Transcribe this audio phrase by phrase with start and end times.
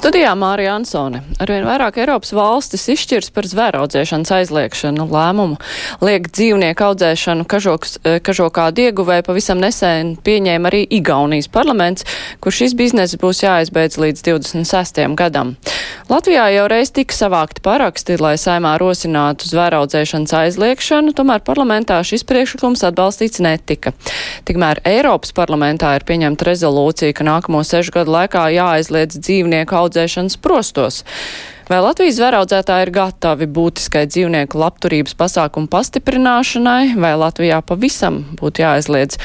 [0.00, 1.18] Studijā Mārija Ansone.
[1.44, 5.58] Arvien vairāk Eiropas valstis izšķirs par zvēra audzēšanas aizliekšanu lēmumu.
[6.00, 12.06] Liek dzīvnieku audzēšanu kažoks, eh, kažokā dieguvē pavisam nesen pieņēma arī Igaunijas parlaments,
[12.40, 15.14] kur šis bizness būs jāizbeidz līdz 26.
[15.16, 15.56] gadam.
[16.08, 22.24] Latvijā jau reiz tika savākti paraksti, lai saimā rosinātu zvēra audzēšanas aizliekšanu, tomēr parlamentā šis
[22.24, 23.92] priekšlikums atbalstīts netika.
[24.48, 30.38] Tikmēr Eiropas parlamentā ir pieņemta rezolūcija, ka nākamo sešu gadu laikā jāaizliedz dzīvnieku audzēšanu audzēšanas
[30.40, 31.02] prostos.
[31.70, 39.20] Vai Latvijas zvēraudzētāji ir gatavi būtiskai dzīvnieku labturības pasākumu pastiprināšanai, vai Latvijā pavisam būtu jāaizliedz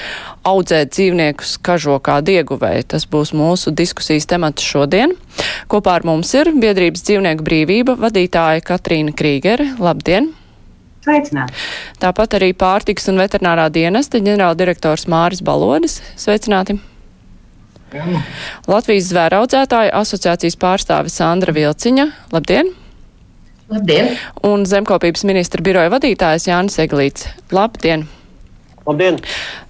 [0.45, 2.85] audzēt dzīvniekus kažokā dieguvēji?
[2.93, 5.17] Tas būs mūsu diskusijas temats šodien.
[5.73, 9.71] Kopā ar mums ir biedrības dzīvnieku brīvība vadītāja Katrīna Krīgere.
[9.81, 10.35] Labdien!
[11.01, 11.57] Sveicināti.
[12.01, 16.03] Tāpat arī pārtiks un veterinārā dienesta ģenerāldirektors Māris Balodis.
[16.13, 16.77] Sveicināti!
[17.96, 18.24] Jā.
[18.68, 22.10] Latvijas zvēraudzētāju asociācijas pārstāve Sandra Vilciņa.
[22.35, 22.74] Labdien!
[23.71, 24.12] Labdien!
[24.46, 27.29] Un zemkopības ministra biroja vadītājs Jānis Eglīts.
[27.55, 28.04] Labdien!
[28.85, 29.17] Labdien!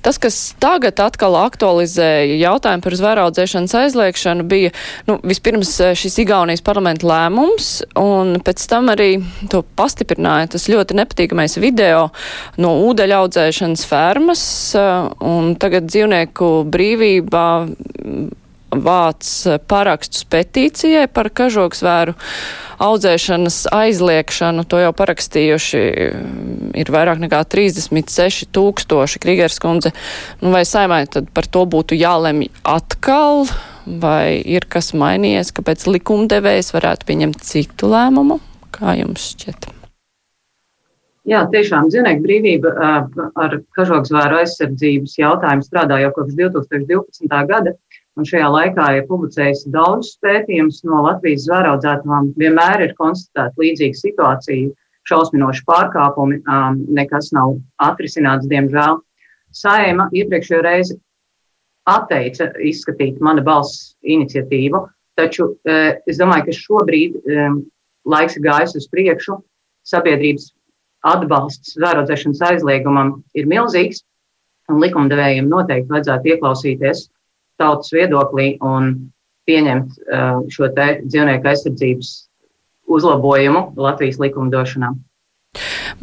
[0.04, 4.74] Tas, kas tagad atkal aktualizēja jautājumu par zvēraudzēšanas aizliekšanu, bija
[5.08, 9.22] nu, vispirms eh, šis Igaunijas parlamenta lēmums, un pēc tam arī
[9.52, 12.10] to pastiprināja tas ļoti nepatīkamais video
[12.60, 17.46] no ūdeļa audzēšanas fermas, eh, un tagad dzīvnieku brīvībā
[18.84, 19.30] vāc
[19.70, 22.16] parakstus petīcijai par kažoksvēru
[22.86, 24.66] audzēšanas aizliekšanu.
[24.72, 29.22] To jau parakstījuši mm, ir vairāk nekā 36 tūkstoši.
[29.24, 29.94] Krigers kundze,
[30.44, 33.46] nu vai saimai tad par to būtu jālemj atkal,
[33.86, 38.42] vai ir kas mainījies, kāpēc likumdevējs varētu pieņemt citu lēmumu?
[38.76, 39.72] Kā jums šķiet?
[41.26, 42.72] Jā, tiešām dzīvnieku brīvība
[43.42, 47.32] ar kažokzvēru aizsardzības jautājumu strādā jau kopš 2012.
[47.50, 47.74] gada.
[48.16, 52.30] Un šajā laikā ir publicējusi daudzus pētījumus no Latvijas zvēraudzētām.
[52.40, 54.70] Vienmēr ir konstatēta līdzīga situācija,
[55.10, 59.02] šausminoši pārkāpumi, um, nekas nav atrisināts, diemžēl.
[59.56, 60.96] Saima iepriekšējo reizi
[61.92, 64.82] atteica izskatīt mana balss iniciatīvu,
[65.20, 67.60] taču uh, es domāju, ka šobrīd um,
[68.08, 69.42] laiks ir gājis uz priekšu.
[69.86, 70.54] Sabiedrības
[71.06, 74.06] atbalsts zvēraudzēšanas aizliegumam ir milzīgs,
[74.72, 77.06] un likumdevējiem noteikti vajadzētu ieklausīties
[77.62, 78.94] tautas viedoklī un
[79.46, 82.14] pieņemt uh, šo dzīvnieku aizsardzības
[82.86, 84.94] uzlabojumu Latvijas likumdošanā.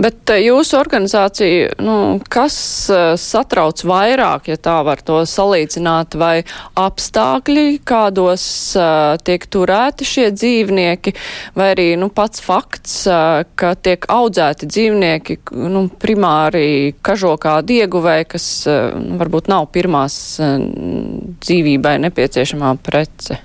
[0.00, 1.96] Bet eh, jūsu organizācija, nu,
[2.32, 2.56] kas
[2.92, 6.44] eh, satrauc vairāk, ja tā var to salīdzināt, vai
[6.78, 8.44] apstākļi, kādos
[8.78, 11.12] uh, tiek turēti šie dzīvnieki,
[11.58, 15.38] vai arī nu, pats fakts, uh, ka tiek audzēti dzīvnieki
[15.72, 18.90] nu, primāri kažokā dieguvē, kas uh,
[19.20, 23.42] varbūt nav pirmās dzīvībai nepieciešamā prece?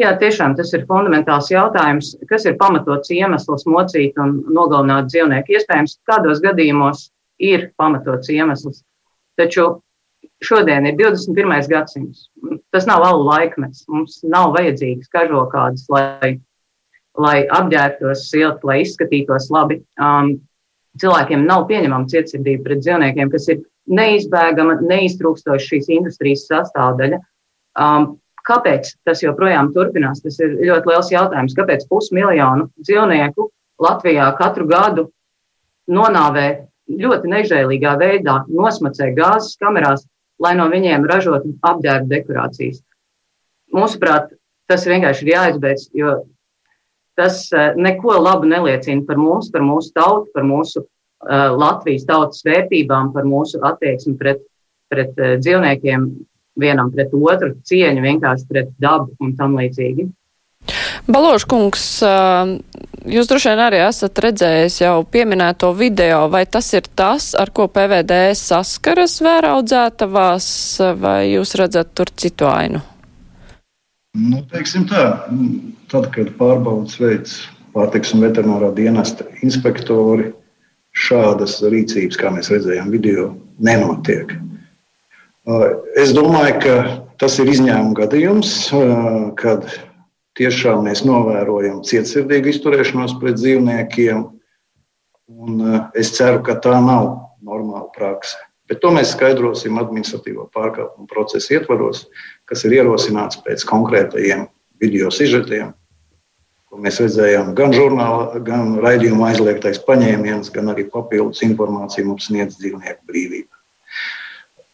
[0.00, 5.52] Jā, tiešām tas ir fundamentāls jautājums, kas ir pamatots iemesls mocīt un nogalināt dzīvnieku.
[5.58, 7.10] Iespējams, kādos gadījumos
[7.42, 8.80] ir pamatots iemesls,
[9.36, 9.66] taču
[10.42, 11.68] šodien ir 21.
[11.68, 12.30] gadsimts.
[12.72, 13.84] Tas nav alu laikmets.
[13.92, 16.32] Mums nav vajadzīgas kažokādas, lai,
[17.20, 19.82] lai apģērbtos silti, lai izskatītos labi.
[20.00, 20.38] Um,
[21.04, 23.60] cilvēkiem nav pieņemama cietsirdība pret dzīvniekiem, kas ir
[23.92, 27.20] neizbēgama, neiztrūkstoša šīs industrijas sastāvdaļa.
[27.76, 28.14] Um,
[28.46, 30.22] Kāpēc tas joprojām turpinās?
[30.24, 31.54] Tas ir ļoti liels jautājums.
[31.58, 33.48] Kāpēc pusmiljonu dzīvnieku
[33.82, 35.06] Latvijā katru gadu
[35.90, 36.46] nonāvē
[36.90, 40.06] ļoti nežēlīgā veidā, nosmacē gāzes kamerās,
[40.42, 42.82] lai no viņiem ražotu apģērba dekorācijas?
[43.72, 44.34] Mūsuprāt,
[44.68, 46.16] tas vienkārši ir jāizbeidz, jo
[47.18, 52.42] tas eh, neko labu neliecina par mums, par mūsu tautu, par mūsu uh, Latvijas tautas
[52.46, 54.42] vērtībām, par mūsu attieksmi pret,
[54.90, 56.08] pret uh, dzīvniekiem,
[56.58, 60.08] vienam pret otru, cieņu vienkārši pret dabu un tam līdzīgi.
[61.10, 61.84] Baloškungs,
[63.10, 67.66] jūs droši vien arī esat redzējis jau pieminēto video, vai tas ir tas, ar ko
[67.66, 70.46] PVD saskaras vēraudzētavās,
[71.02, 72.84] vai jūs redzat tur citu ainu?
[74.12, 75.02] Nu, teiksim tā,
[75.90, 77.40] tad, kad pārbaudas veids
[77.72, 80.30] pārtiks un veterinārā dienesta inspektori,
[80.92, 83.30] šādas rīcības, kā mēs redzējām video,
[83.64, 84.36] nenotiek.
[85.98, 86.74] Es domāju, ka
[87.18, 88.52] tas ir izņēmuma gadījums,
[89.40, 89.66] kad
[90.38, 94.22] tiešām mēs novērojam cietsirdīgu izturēšanos pret dzīvniekiem.
[95.98, 97.08] Es ceru, ka tā nav
[97.42, 98.38] normāla prakse.
[98.70, 102.04] Bet to mēs skaidrosim administratīvo pārkāpumu procesu ietvaros,
[102.46, 104.46] kas ir ierosināts pēc konkrētajiem
[104.80, 105.72] video sižetiem,
[106.70, 112.56] ko mēs redzējām gan žurnālā, gan raidījuma aizliegtais paņēmiens, gan arī papildus informācija mums sniedz
[112.62, 113.50] dzīvnieku brīvību.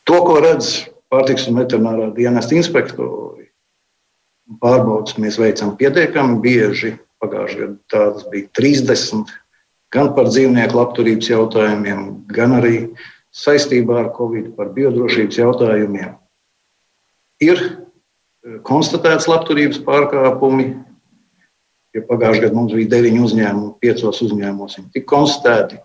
[0.08, 3.48] To, ko redz pārtiks un veterinārā dienesta inspektori,
[4.62, 6.96] pārbaudas mēs veicam pietiekami bieži.
[7.18, 9.32] Pagājušajā gadā tas bija 30,
[9.94, 12.76] gan par dzīvnieku labturības jautājumiem, gan arī
[13.34, 16.12] saistībā ar Covid, par biodrošības jautājumiem.
[17.42, 17.64] Ir
[18.66, 20.70] konstatēts labturības pārkāpumi,
[21.96, 25.78] Ja pagājušajā gadā mums bija deviņi uzņēmumi, piecos uzņēmumos viņi tika konstatēti,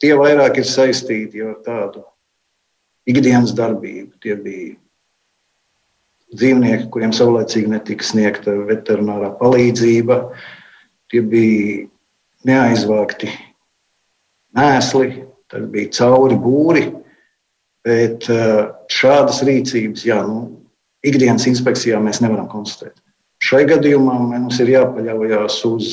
[0.00, 2.00] tie vairāk ir saistīti ar tādu
[3.10, 4.12] ikdienas darbību.
[4.22, 4.74] Tie bija
[6.34, 10.18] dzīvnieki, kuriem saulēcīgi netika sniegta veterinārā palīdzība,
[11.12, 11.84] tie bija
[12.48, 13.30] neaizvākti
[14.56, 16.84] mēsli, tad bija cauri būri.
[17.84, 20.62] Bet eh, šādas rīcības, jā, nu,
[21.04, 22.96] ikdienas inspekcijā mēs nevaram konstatēt.
[23.44, 25.90] Šai gadījumā mums ir jāpaļaujas uz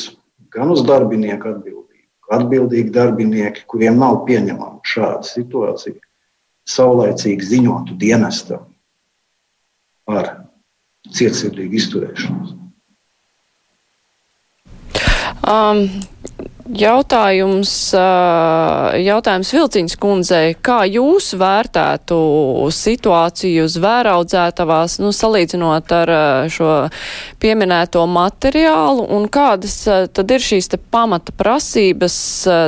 [0.53, 1.87] gan uz darbinieku atbildību.
[2.31, 5.99] Atbildīgi darbinieki, kuriem nav pieņemama šāda situācija,
[6.69, 8.67] saulēcīgi ziņotu dienestam
[10.05, 10.31] par
[11.11, 12.57] cietsirdīgu izturēšanos.
[15.41, 15.87] Um,
[16.71, 17.71] Jautājums,
[19.01, 22.19] jautājums Vilciņas kundzei, kā jūs vērtētu
[22.71, 26.11] situāciju uz vēraudzētavās, nu, salīdzinot ar
[26.53, 26.75] šo
[27.43, 29.81] pieminēto materiālu, un kādas
[30.15, 32.15] tad ir šīs te pamata prasības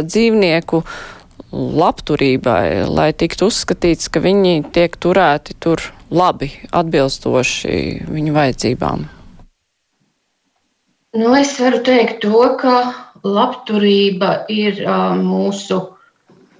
[0.09, 0.83] dzīvnieku
[1.53, 5.81] labturībai, lai tiktu uzskatīts, ka viņi tiek turēti tur
[6.13, 7.77] labi, atbilstoši
[8.09, 9.05] viņu vajadzībām?
[11.13, 12.77] Nu, es varu teikt to, ka
[13.23, 14.81] labturība ir
[15.21, 15.79] mūsu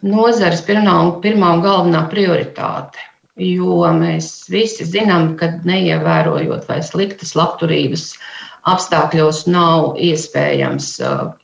[0.06, 3.01] nozares pirmā un, pirmā un galvenā prioritāte.
[3.42, 8.12] Jo mēs visi zinām, ka neievērojot vai sliktas labturības
[8.69, 10.92] apstākļos nav iespējams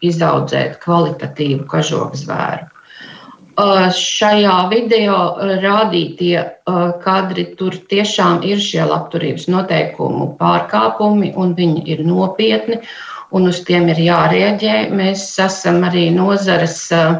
[0.06, 2.70] izaudzēt kvalitatīvu kažoku zvēru.
[3.60, 5.20] Šajā video
[5.60, 6.38] rādītie
[7.04, 12.80] kadri tur tiešām ir šie labturības noteikumu pārkāpumi, un viņi ir nopietni
[13.32, 14.78] un uz tiem ir jārēģē.
[14.96, 17.20] Mēs esam arī nozares, eh,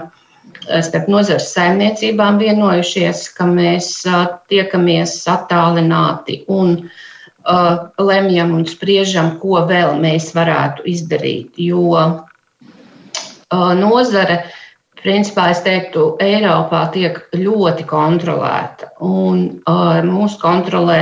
[0.82, 9.66] starp nozares saimniecībām vienojušies, ka mēs eh, tiekamies attālināti un eh, lemjam un spriežam, ko
[9.70, 11.54] vēl mēs varētu izdarīt.
[11.58, 12.26] Jo
[13.50, 14.44] nozare,
[15.04, 19.62] principā, es teiktu, Eiropā tiek ļoti kontrolēta un
[20.10, 21.00] mūsu kontrolē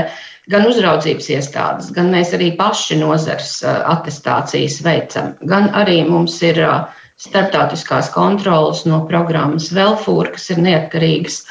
[0.51, 6.61] gan uzraudzības iestādes, gan mēs arī paši nozars attestācijas veicam, gan arī mums ir
[7.17, 11.41] starptautiskās kontrolas no programmas Velfūra, kas ir neatkarīgas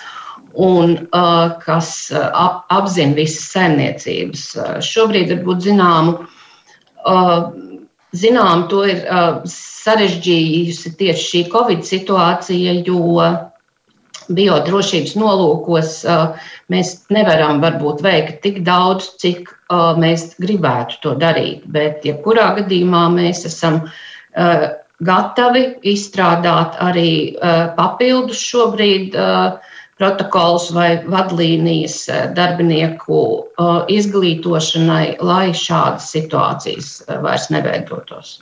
[0.56, 4.44] un uh, kas ap, apzina visas saimniecības.
[4.56, 6.14] Uh, šobrīd varbūt zināmu,
[7.04, 7.50] uh,
[8.16, 13.20] zinām, to ir uh, sarežģījusi tieši šī Covid situācija, jo
[14.26, 15.90] biodrošības nolūkos
[16.72, 19.52] mēs nevaram varbūt veikt tik daudz, cik
[20.02, 21.62] mēs gribētu to darīt.
[21.70, 23.82] Bet, jebkurā gadījumā, mēs esam
[25.06, 27.36] gatavi izstrādāt arī
[27.78, 29.14] papildus šobrīd
[30.00, 31.98] protokols vai vadlīnijas
[32.36, 33.20] darbinieku
[33.92, 36.90] izglītošanai, lai šādas situācijas
[37.24, 38.36] vairs neveidotos.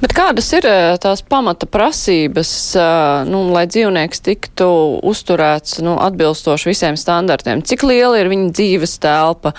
[0.00, 4.68] Bet kādas ir eh, tās pamata prasības, eh, nu, lai dzīvnieks tiktu
[5.06, 7.60] uzturēts nu, atbilstoši visiem standartiem?
[7.66, 9.52] Cik liela ir viņa dzīves telpa,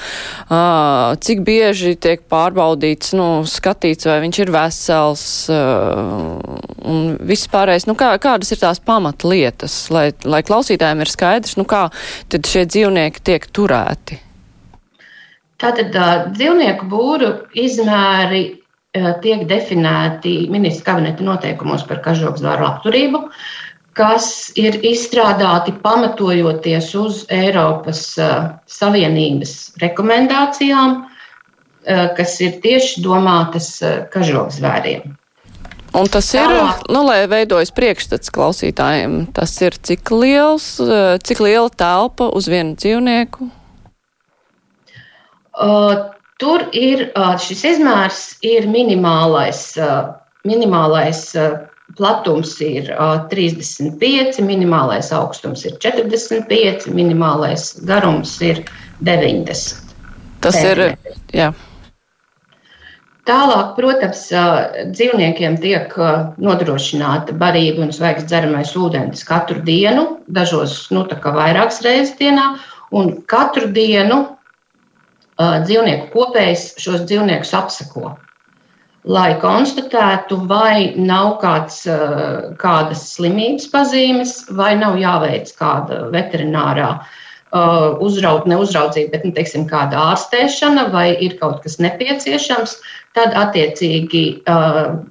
[1.22, 7.88] cik bieži tiek pārbaudīts, nu, skatīts, vai viņš ir vesels un viss pārējais?
[7.90, 11.88] Nu, kā, kādas ir tās pamata lietas, lai, lai klausītājiem ir skaidrs, nu, kā
[12.32, 14.20] tad šie dzīvnieki tiek turēti?
[15.62, 15.94] Tātad
[16.34, 18.61] dzīvnieku būru izmēri Eh,
[18.94, 23.22] tiek definēti ministra kabineta noteikumos par kažokzvāru labturību,
[23.96, 34.04] kas ir izstrādāti pamatojoties uz Eiropas uh, Savienības rekomendācijām, uh, kas ir tieši domātas uh,
[34.12, 35.18] kažokzvēriem.
[35.92, 36.86] Un tas ir, Tālāk.
[36.88, 40.78] nu, lai veidojas priekšstats klausītājiem, tas ir cik liels,
[41.28, 43.50] cik liela telpa uz vienu dzīvnieku?
[45.52, 47.10] Uh, Tur ir
[47.44, 49.62] šis izmērs, ir minimālais,
[50.48, 51.28] minimālais
[51.98, 52.90] platums ir
[53.30, 58.64] 35, minimālais augstums ir 45, minimālais garums ir
[59.06, 59.94] 90.
[60.42, 61.14] Tas centimetri.
[61.14, 61.20] ir.
[61.44, 61.52] Jā.
[63.30, 64.24] Tālāk, protams,
[64.98, 65.94] dzīvniekiem tiek
[66.42, 72.56] nodrošināta barība un svaigs dzeramais ūdens katru dienu, dažos nu, vairākas reizes dienā,
[72.90, 74.24] un katru dienu
[75.66, 78.18] dzīvnieku kopējs šos dzīvniekus apsako.
[79.04, 81.82] lai konstatētu, vai nav kāds,
[82.62, 86.94] kādas slimības pazīmes, vai nav jāveic kāda veterinārā
[88.00, 92.78] uzraut, neuzraudzība, bet, nu, teiksim, kāda ārstēšana, vai ir kaut kas nepieciešams,
[93.18, 94.24] tad attiecīgi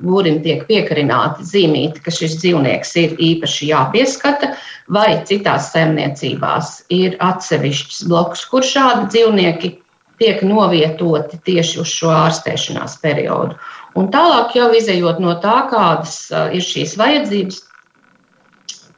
[0.00, 4.54] būrim tiek piekarināti zīmīti, ka šis dzīvnieks ir īpaši jāpieskata,
[4.88, 9.74] vai citās saimniecībās ir atsevišķs bloks, kur šādi dzīvnieki
[10.20, 13.56] tiek novietoti tieši uz šo ārstēšanās periodu.
[13.98, 17.62] Un tālāk jau izējot no tā, kādas ir šīs vajadzības,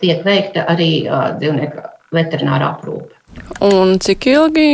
[0.03, 0.93] tiek veikta arī
[1.39, 3.15] dzīvnieku veterinārā aprūpe.
[3.65, 4.67] Un cik ilgi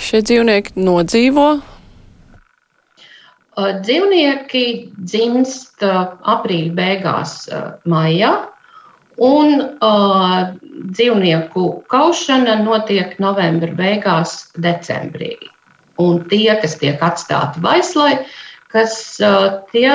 [0.00, 1.48] šie dzīvnieki nodzīvo?
[3.58, 4.64] Dzīvnieki
[5.02, 7.34] dzimst aprīļa beigās,
[7.90, 8.30] maijā,
[9.18, 10.54] un uh,
[10.94, 15.34] dzīvnieku kaušana notiek novembra beigās, decembrī.
[15.98, 18.36] Un tie, kas tiek atstāti vaislai, uh,
[18.72, 18.94] kas
[19.72, 19.90] tie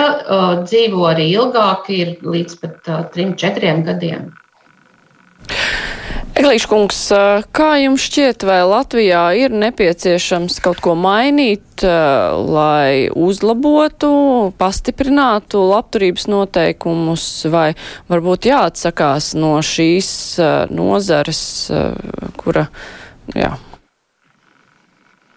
[0.65, 4.31] dzīvo arī ilgāk, ir līdz pat trim, četriem gadiem.
[6.33, 6.99] Eglīša kungs,
[7.53, 14.09] kā jums šķiet, vai Latvijā ir nepieciešams kaut ko mainīt, lai uzlabotu,
[14.57, 17.67] pastiprinātu labturības noteikumus, vai
[18.09, 20.09] varbūt jāatsakās no šīs
[20.73, 21.43] nozares,
[22.41, 22.65] kura,
[23.37, 23.53] jā,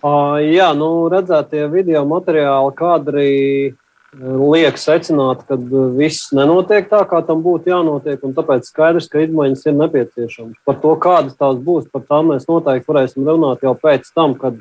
[0.06, 3.30] Uh, jā, nu, redzētie video materiāli kādri
[4.16, 5.56] liek secināt, ka
[5.96, 8.22] viss nenotiek tā, kā tam būtu jānotiek.
[8.36, 10.56] Tāpēc skaidrs, ka izmaiņas ir nepieciešamas.
[10.64, 14.60] Par to, kādas tās būs, par tām mēs noteikti varēsim runāt jau pēc tam, kad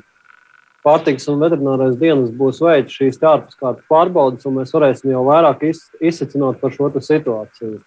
[0.86, 5.64] pārtiks un veterinārais dienas būs veids šīs ārpus kārtas pārbaudas, un mēs varēsim jau vairāk
[5.66, 7.80] izsacināt par šo situāciju.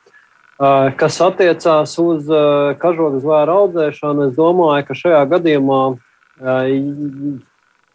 [0.99, 5.83] Kas attiecās uz uh, kažoku zvēru audzēšanu, es domāju, ka šajā gadījumā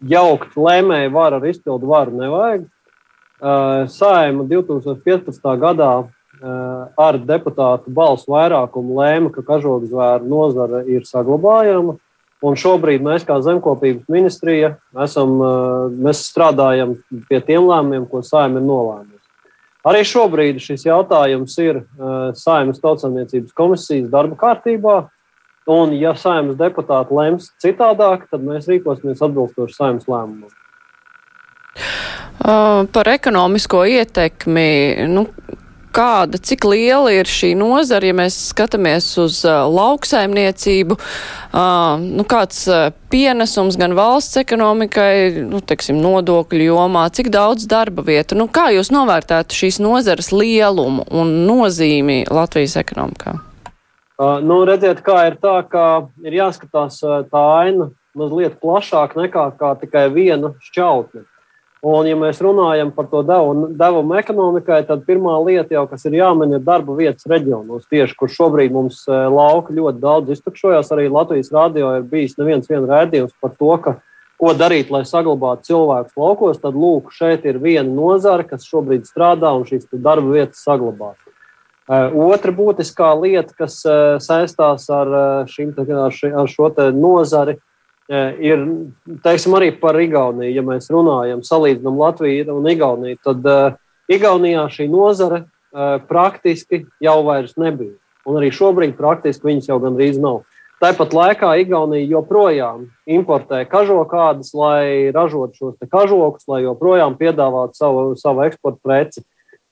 [0.05, 2.65] jaukt lēmēju varu ar izpildu varu nevajag.
[3.91, 5.41] Saima 2015.
[5.61, 5.93] gadā
[6.99, 11.97] ar deputātu balsu vairākumu lēma, ka kažoku zvēru nozara ir saglabājama.
[12.45, 15.39] Un šobrīd mēs, kā zemkopības ministrija, esam,
[15.95, 16.97] mēs strādājam
[17.29, 19.13] pie tiem lēmumiem, ko saima ir nolēmusi.
[19.85, 21.83] Arī šobrīd šis jautājums ir
[22.37, 24.95] Saimnes tautsāniecības komisijas darba kārtībā.
[25.65, 30.51] Un, ja saimnes deputāti lems citādāk, tad mēs rīkosimies atbilstoši saimnes lēmumam.
[32.45, 34.69] Uh, par ekonomisko ietekmi.
[35.09, 35.25] Nu,
[35.95, 42.59] kāda, cik liela ir šī nozara, ja mēs skatāmies uz uh, lauksaimniecību, uh, nu, kāds
[42.69, 48.69] uh, pienesums gan valsts ekonomikai, nu, teiksim, nodokļu jomā, cik daudz darba vietu, nu, kā
[48.75, 53.39] jūs novērtētu šīs nozares lielumu un nozīmi Latvijas ekonomikā?
[54.19, 59.49] Nu, redziet, kā ir tā, ka ir jāskatās tā aina mazliet plašāk nekā
[59.81, 61.25] tikai viena šķautne.
[61.85, 66.15] Un, ja mēs runājam par to devumu, devumu ekonomikai, tad pirmā lieta, jau, kas ir
[66.17, 70.89] jāmin, ir darba vietas reģionos, tieši kur šobrīd mums lauka ļoti daudz iztukšojās.
[70.95, 73.97] Arī Latvijas radio ir bijis neviens rādījums par to, ka,
[74.41, 76.63] ko darīt, lai saglabātu cilvēkus laukos.
[76.63, 81.19] Tad, lūk, šeit ir viena nozara, kas šobrīd strādā un šīs darba vietas saglabās.
[81.85, 87.59] Eh, otra būtiskā lieta, kas eh, saistās ar, eh, šim, ar šo nozari,
[88.07, 88.59] ir
[89.25, 90.53] teiksim, arī par Igauniju.
[90.53, 93.47] Ja mēs runājam, salīdzinām Latviju un Igauniju, tad
[94.05, 95.45] Igaunijā šī nozare
[96.05, 97.97] praktiski jau vairs nebija.
[98.29, 100.43] Un arī šobrīd praktiski viņas jau gandrīz nav.
[100.77, 108.45] Tāpat laikā Igaunija joprojām importē kažokādas, lai ražotu šos kažokus, lai joprojām piedāvātu savu, savu
[108.45, 109.25] eksporta preci.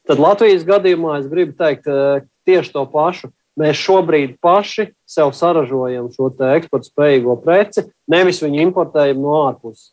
[0.07, 3.31] Tad Latvijas gadījumā es gribu teikt eh, tieši to pašu.
[3.59, 9.91] Mēs šobrīd paši sev saražojam šo eksporta spējīgo preci, nevis viņu importējam no ārpuses.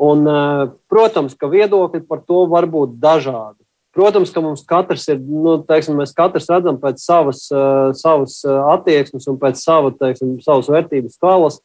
[0.00, 3.58] Un, eh, protams, ka viedokļi par to var būt dažādi.
[3.92, 9.26] Protams, ka mums katrs ir, nu, teiksim, mēs katrs redzam pēc savas, uh, savas attieksmes
[9.26, 11.56] un pēc sava, teiksim, savas vērtības skalas,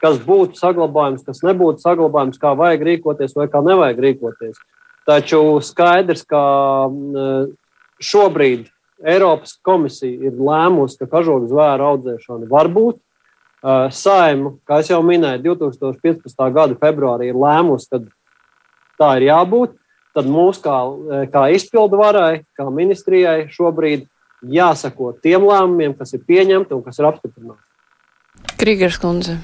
[0.00, 4.56] kas būtu saglabājams, kas nebūtu saglabājams, kā vajag rīkoties vai kā nevajag rīkoties.
[5.08, 6.42] Taču skaidrs, ka
[8.04, 8.66] šobrīd
[9.08, 12.98] Eiropas komisija ir lēmusi, ka kažoku zvēru audzēšana var būt.
[13.94, 16.44] Saima, kā jau minēju, 2015.
[16.54, 18.02] gada februārī ir lēmusi, ka
[19.00, 19.76] tā ir jābūt.
[20.18, 20.74] Tad mums, kā,
[21.30, 24.08] kā izpildu varai, kā ministrijai, šobrīd
[24.42, 27.62] jāsako tiem lēmumiem, kas ir pieņemti un kas ir apstiprināti.
[28.58, 29.38] Krīgers kundze.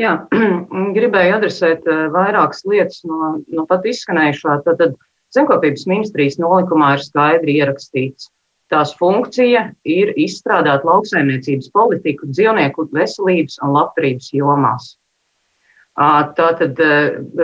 [0.00, 0.16] Jā,
[0.96, 4.60] gribēju adresēt eh, vairākas lietas no, no pat izskanējušā.
[4.66, 4.94] Tad
[5.34, 8.30] zemkopības ministrijas nolikumā ir skaidri ierakstīts.
[8.70, 14.92] Tās funkcija ir izstrādāt lauksaimniecības politiku dzīvnieku veselības un labturības jomās.
[16.38, 16.78] Tātad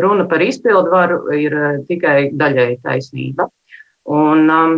[0.01, 1.57] runa par izpildu varu ir
[1.89, 3.49] tikai daļēji taisnība.
[4.07, 4.77] Un um,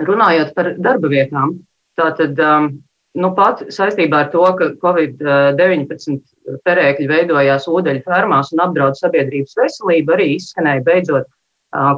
[0.00, 1.52] runājot par darba vietām,
[2.00, 2.70] tātad um,
[3.16, 6.18] nu pat saistībā ar to, ka Covid-19
[6.66, 11.32] perēkļi veidojās ūdeņu fermās un apdraud sabiedrības veselību, arī izskanēja beidzot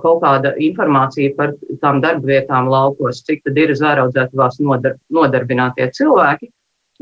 [0.03, 6.51] kaut kāda informācija par tām darba vietām laukos, cik tad ir zvēraudzētavās nodar, nodarbinātie cilvēki.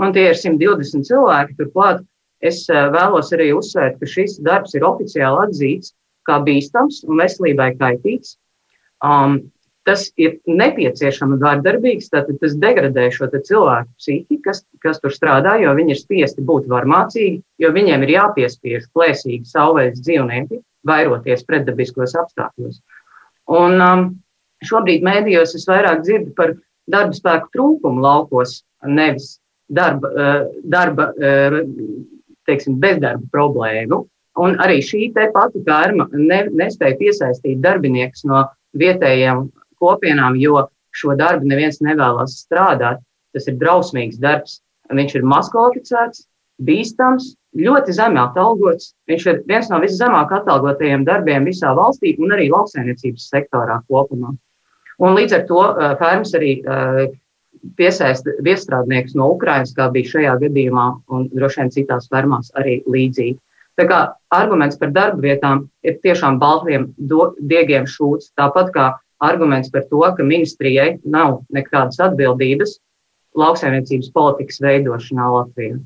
[0.03, 1.57] Un tie ir 120 cilvēki.
[1.61, 2.03] Turklāt
[2.45, 5.95] es vēlos arī uzsvērt, ka šis darbs ir oficiāli atzīts
[6.29, 8.37] kā bīstams un veselībai kaitīgs.
[9.05, 9.39] Um,
[9.87, 15.75] tas ir nepieciešami vārdarbīgs, tad tas degradē šo cilvēku psihi, kas, kas tur strādā, jo
[15.79, 22.81] viņi ir spiesti būt varmācīgi, jo viņiem ir jāpiespiež plēsīgi savvaļas dzīvnieki, vairoties pretdabiskos apstākļos.
[23.55, 24.05] Un um,
[24.67, 26.57] šobrīd mēdījos es vairāk dzirdu par
[26.91, 29.37] darba spēku trūkumu laukos, nevis
[29.71, 31.61] darba, uh, darba uh,
[32.51, 34.03] teiksim, bezdarba problēmu.
[34.43, 38.43] Un arī šī pati ferma ne, nespēja piesaistīt darbiniekus no
[38.77, 39.47] vietējiem
[39.83, 40.67] kopienām, jo
[40.97, 43.03] šo darbu neviens nevēlas strādāt.
[43.37, 44.61] Tas ir drausmīgs darbs.
[44.89, 46.25] Viņš ir mazkvalificēts,
[46.63, 48.95] bīstams, ļoti zemi atalgots.
[49.11, 54.33] Viņš ir viens no viszemāk atalgotajiem darbiem visā valstī un arī lauksainiecības sektorā kopumā.
[55.03, 57.03] Un līdz ar to uh, fermas arī uh,
[57.77, 63.39] piesaista viestrādniekus no Ukrainas, kā bija šajā gadījumā, un droši vien citās fermās arī līdzīgi.
[63.77, 63.99] Tā kā
[64.33, 68.87] arguments par darba vietām ir tiešām baltiem diegiem šūts, tāpat kā
[69.23, 72.79] arguments par to, ka ministrijai nav nekādas atbildības
[73.37, 75.79] lauksaimniecības politikas veidošanā Latvijā.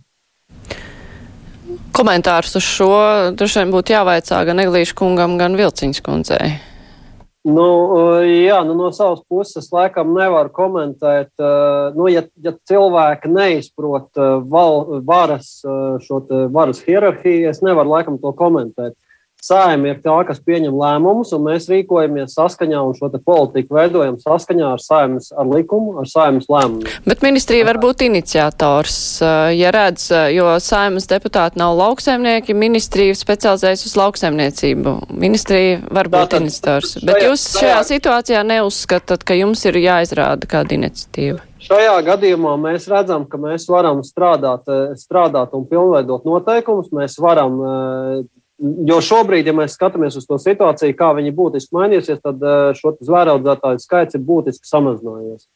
[1.95, 2.91] Komentārus uz šo
[3.37, 6.51] droši vien būtu jāvaicā gan Eglīšu kungam, gan Vilciņas kundzei.
[7.41, 7.67] Nu,
[8.21, 11.31] jā, nu no savas puses laikam nevar komentēt.
[11.97, 14.21] Nu, ja, ja cilvēki neizprot
[14.51, 15.55] val, varas,
[16.05, 16.21] šo
[16.53, 18.99] varas hierarhiju, es nevaru laikam to komentēt.
[19.41, 24.75] Sājuma ir tā, kas pieņem lēmumus, un mēs rīkojamies saskaņā un šo politiku veidojam saskaņā
[24.77, 26.85] ar sājumas ar likumu, ar sājumas lēmumu.
[27.09, 28.99] Bet ministrija var būt iniciators,
[29.57, 34.97] ja redz, jo sājumas deputāti nav lauksaimnieki, ministrija specializējas uz lauksaimniecību.
[35.17, 36.97] Ministrija var būt Tātad, iniciators.
[36.99, 41.41] Šajā, Bet jūs šajā šajā situācijā neuzskatāt, ka jums ir jāizrāda kāda iniciatīva?
[41.61, 46.89] Šajā gadījumā mēs redzam, ka mēs varam strādāt, strādāt un pilnveidot noteikumus.
[46.97, 47.59] Mēs varam
[48.61, 52.93] Jo šobrīd, ja mēs skatāmies uz to situāciju, kā viņi būtiski mainīsies, tad eh, šo
[53.01, 55.47] zvēraudzētāju skaits ir būtiski samazinājies.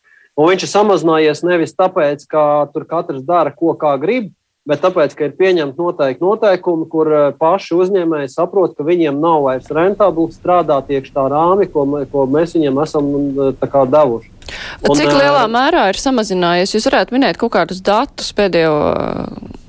[0.41, 4.31] Un viņš ir samazinājies nevis tāpēc, ka tur katrs dara, ko kā grib,
[4.65, 9.45] bet tāpēc, ka ir pieņemti noteikti noteikumi, kur eh, paši uzņēmēji saprot, ka viņiem nav
[9.51, 13.11] vairs rentabli strādāt iekšā tā rāmi, ko, ko mēs viņiem esam
[13.51, 14.33] eh, devuši.
[14.81, 16.73] Un, Cik lielā mērā ir samazinājies?
[16.73, 18.81] Jūs varētu minēt kaut kādus datus pēdējo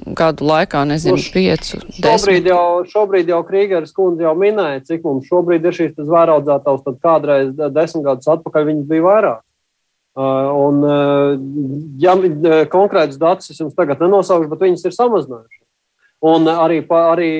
[0.06, 1.80] gadu laikā, nezinu, nu, piecu.
[1.98, 7.02] Šobrīd jau, šobrīd jau Krīgeris kundze jau minēja, cik mums šobrīd ir šīs zvēraudzētavas, tad
[7.02, 9.42] kādreiz desmit gadus atpakaļ viņas bija vairāk.
[10.16, 11.34] Uh, un, uh,
[12.00, 15.64] ja uh, konkrētus datus es jums tagad nenosaukšu, bet viņas ir samazinājušas.
[16.26, 17.32] Un, arī, arī,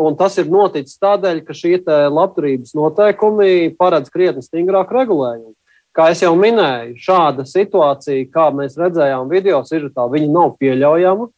[0.00, 5.52] un tas ir noticis tādēļ, ka šie labturības noteikumi paredz krietni stingrāku regulējumu.
[5.92, 11.28] Kā jau minēju, šāda situācija, kā mēs redzējām video, ir tā, viņa nav pieļaujama.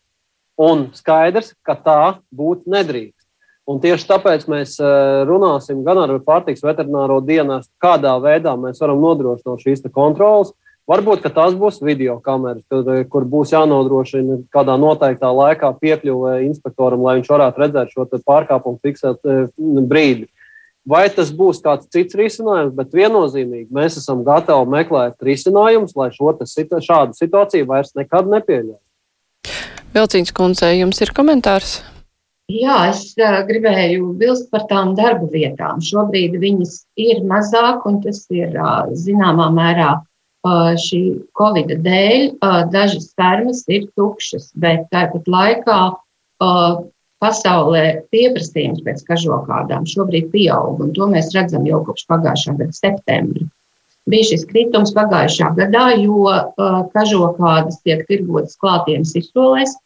[0.60, 3.24] Un skaidrs, ka tā būt nedrīkst.
[3.64, 9.00] Un tieši tāpēc mēs eh, runāsim gan ar pārtiks veterināro dienestu, kādā veidā mēs varam
[9.00, 10.52] nodrošināt šīs kontrolas.
[10.84, 17.16] Varbūt tās būs video kameras, kur, kur būs jānodrošina kādā noteiktā laikā piekļuve inspektoram, lai
[17.16, 19.46] viņš varētu redzēt šo pārkāpumu fiksēt eh,
[19.88, 20.28] brīdi.
[20.84, 26.36] Vai tas būs kāds cits risinājums, bet viennozīmīgi mēs esam gatavi meklēt risinājumus, lai šo
[26.36, 28.82] šādu situāciju vairs nekad nepieļautu.
[29.94, 31.76] Vilcīņas kundzei, jums ir komentārs?
[32.50, 35.78] Jā, es uh, gribēju bilst par tām darba vietām.
[35.80, 41.00] Šobrīd viņas ir mazāk, un tas ir uh, zināmā mērā uh, šī
[41.38, 42.26] Covid dēļ.
[42.34, 46.82] Uh, dažas fermas ir tukšas, bet tāpat laikā uh,
[47.24, 53.46] pasaulē pieprasījums pēc kažokādām šobrīd pieaug, un to mēs redzam jau kopš pagājušā gada septembra.
[54.10, 59.78] Bija šis kritums pagājušā gadā, jo uh, kažokādas tiek tirgotas klātienes izsolēs,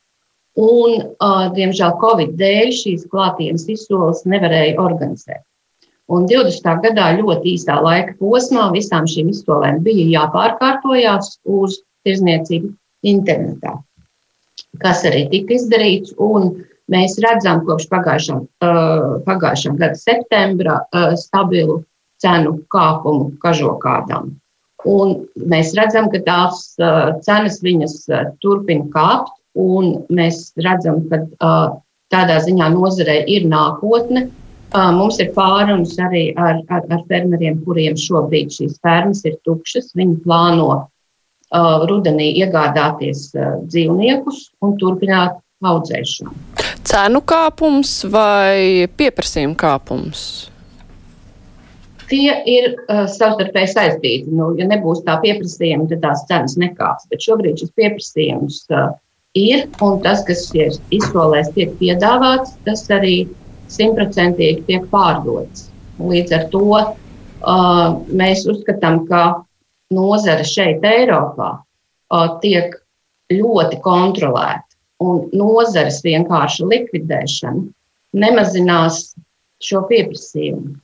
[0.58, 5.44] Un, uh, diemžēl, Covid dēļ šīs klātienes izsoles nevarēja organizēt.
[6.08, 6.64] Un 20.
[6.82, 12.72] gadā ļoti īsā laika posmā visām šīm izsolēm bija jāpārkārtojās uz tirzniecību
[13.06, 13.76] internetā,
[14.82, 16.16] kas arī tika izdarīts.
[16.88, 21.82] Mēs redzam, kopš pagājušā, uh, pagājušā gada septembra uh, stabilu
[22.22, 24.32] cenu kāpumu kažokādām.
[24.88, 25.12] Un
[25.52, 31.22] mēs redzam, ka tās uh, cenas viņas uh, turpina kāpt, un mēs redzam, ka
[32.12, 34.28] tādā ziņā nozarei ir nākotne.
[34.72, 39.94] Mums ir pārunas arī ar, ar, ar fermeriem, kuriem šobrīd šīs fermas ir tukšas.
[39.96, 46.36] Viņi plāno uh, rudenī iegādāties uh, dzīvniekus un turpināt audzēšanu.
[46.88, 50.22] Cenu kāpums vai pieprasījuma kāpums?
[52.08, 54.36] Tie ir uh, savstarpēji saistīti.
[54.36, 57.08] Nu, ja nebūs tā pieprasījuma, tad tās cenas nekāps.
[57.08, 58.92] Bet šobrīd šis pieprasījums uh,
[59.38, 63.28] ir, un tas, kas ir izsolēs, tiek piedāvāts, tas arī
[63.72, 65.68] simtprocentīgi tiek pārdots.
[65.98, 69.22] Līdz ar to uh, mēs uzskatām, ka
[69.94, 72.76] nozare šeit, Eiropā, uh, tiek
[73.32, 74.64] ļoti kontrolēta.
[74.98, 79.12] Un nozares vienkārša likvidēšana nemazinās
[79.62, 80.74] šo pieprasījumu.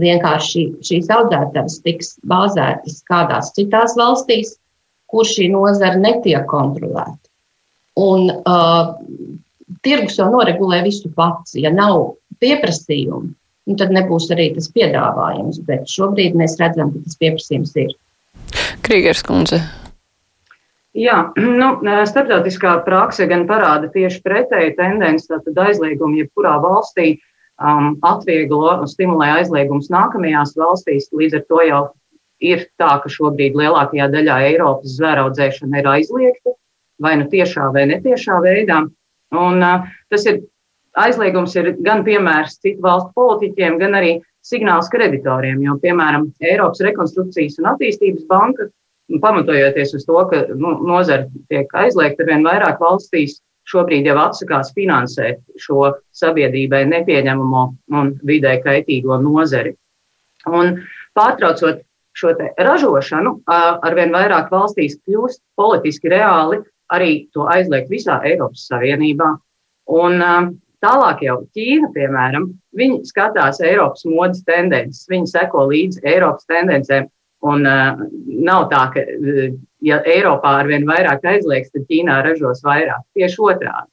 [0.00, 4.54] Vienkārši šīs audzētavas tiks bāzētas kādās citās valstīs,
[5.10, 7.19] kur šī nozara netiek kontrolēta.
[8.00, 8.94] Un uh,
[9.84, 11.56] tirgus jau noregulē visu pats.
[11.58, 13.32] Ja nav pieprasījumu,
[13.68, 15.60] nu, tad nebūs arī tas piedāvājums.
[15.68, 17.94] Bet šobrīd mēs redzam, ka tas pieprasījums ir.
[18.86, 19.60] Krīgers kundze.
[20.96, 21.68] Jā, nu,
[22.10, 27.12] starptautiskā prakse gan parāda tieši pretēju tendenci, tātad aizliegumu jebkurā valstī
[27.62, 31.06] um, atvieglo un stimulē aizliegumus nākamajās valstīs.
[31.14, 31.82] Līdz ar to jau
[32.42, 36.56] ir tā, ka šobrīd lielākajā daļā Eiropas zvēraudzēšana ir aizliegta
[37.02, 38.82] vai nu tiešā vai netiešā veidā.
[39.36, 39.62] Un,
[40.10, 40.42] tas ir
[40.98, 45.60] aizliegums ir gan piemērs citu valstu politiķiem, gan arī signāls kreditoriem.
[45.64, 48.70] Jo, piemēram, Eiropas Rekonstrukcijas un attīstības banka,
[49.22, 54.72] pamatojoties uz to, ka nu, nozara tiek aizliegta ar vien vairāk valstīs, šobrīd jau atsakās
[54.74, 57.62] finansēt šo sabiedrībai nepieņemamo
[57.98, 59.76] un vidē kaitīgo nozari.
[60.48, 60.80] Un
[61.14, 61.84] pārtraucot
[62.16, 66.60] šo ražošanu, ar vien vairāk valstīs kļūst politiski reāli
[66.94, 69.34] arī to aizliegt visā Eiropas Savienībā.
[69.90, 70.50] Un, uh,
[70.80, 77.10] Tālāk jau Ķīna, piemēram, viņi skatās Eiropas modes tendences, viņi seko līdzi Eiropas tendencēm.
[77.50, 78.00] Un uh,
[78.48, 79.52] nav tā, ka, uh,
[79.84, 83.04] ja Eiropā ar vien vairāk aizliegs, tad Ķīnā ražos vairāk.
[83.16, 83.88] Tieši otrādi.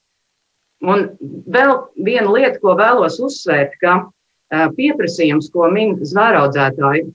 [0.88, 1.08] Un
[1.52, 1.74] vēl
[2.06, 7.08] viena lieta, ko vēlos uzsvērt, ka uh, pieprasījums, ko min zvēraudzētāji,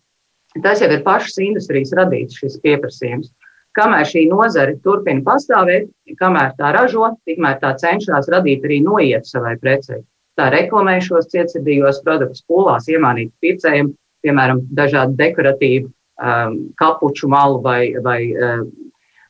[0.62, 3.34] tas jau ir pašas industrijas radīts šis pieprasījums.
[3.74, 5.88] Kamēr šī nozare turpina pastāvēt,
[6.20, 10.04] kamēr tā ražo, tikmēr tā cenšas radīt arī noietu savai precei.
[10.38, 13.92] Tā reklamē šos cietsirdīgos produktus, pūlās iemānīt pircējiem,
[14.26, 18.68] piemēram, dažādu dekoratīvu um, kapuču malu vai, vai um,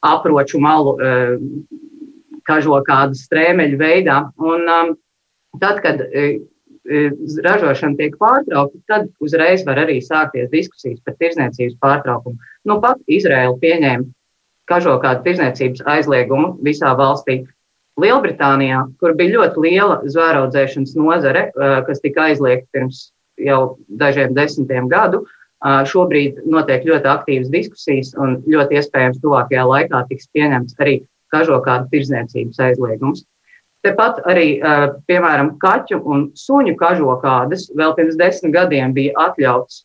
[0.04, 1.46] aproču malu, um,
[2.48, 4.18] kažo kādu strēmeļu veidā.
[4.44, 4.96] Un, um,
[5.60, 6.44] tad, kad um,
[7.48, 12.52] ražošana tiek pārtraukta, tad uzreiz var arī sākties diskusijas par tirzniecības pārtraukumu.
[12.68, 14.08] Nu, pat Izraela pieņēma
[14.69, 17.43] kažokādu tirzniecības aizliegumu visā valstī.
[17.99, 21.43] Lielbritānijā, kur bija ļoti liela zvēraudzēšanas nozare,
[21.86, 25.23] kas tika aizliegta pirms jau dažiem desmitiem gadu,
[25.63, 30.95] šobrīd notiek ļoti aktīvas diskusijas un ļoti iespējams tuvākajā laikā tiks pieņemts arī
[31.34, 33.23] kažokādu tirzniecības aizliegums.
[33.84, 34.62] Tepat arī,
[35.12, 39.84] piemēram, kaķu un suņu kažokādas vēl pirms desmit gadiem bija atļauts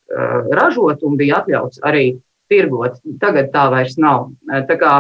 [0.55, 2.13] ražot un bija atļauts arī
[2.51, 2.99] tirgot.
[3.23, 4.31] Tagad tā vairs nav.
[4.69, 4.93] Tā kā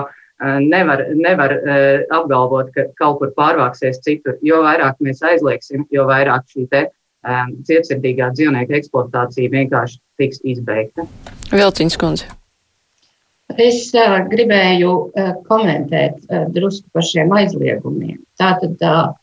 [0.62, 1.54] nevar, nevar
[2.14, 4.38] apgalvot, ka kaut kur pārvāksies citur.
[4.46, 6.86] Jo vairāk mēs aizliegsim, jo vairāk šī te
[7.68, 11.08] cietsirdīgā dzīvnieka eksploatācija vienkārši tiks izbeigta.
[11.50, 12.28] Vilciņš kundze.
[13.56, 18.18] Es uh, gribēju uh, komentēt uh, drusku par šiem aizliegumiem.
[18.38, 19.14] Tātad uh,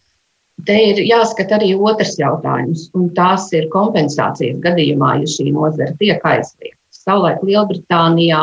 [0.65, 6.25] te ir jāskata arī otrs jautājums, un tās ir kompensācijas gadījumā, ja šī nozara tiek
[6.25, 6.81] aizliegta.
[7.05, 8.41] Savulaik Lielbritānijā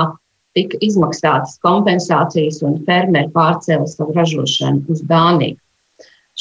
[0.57, 5.59] tika izmaksātas kompensācijas un fermeri pārcēla savu ražošanu uz Dāniju.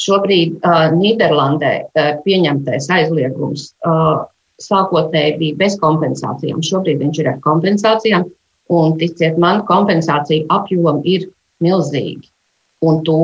[0.02, 4.24] Šobrīd uh, Nīderlandē uh, pieņemtais aizliegums uh,
[4.62, 6.62] sākotnēji bija bez kompensācijām.
[6.64, 8.28] Šobrīd viņš ir ar kompensācijām,
[8.72, 11.28] un ticiet man, kompensācija apjomi ir
[11.64, 12.30] milzīgi.
[12.82, 13.20] Un to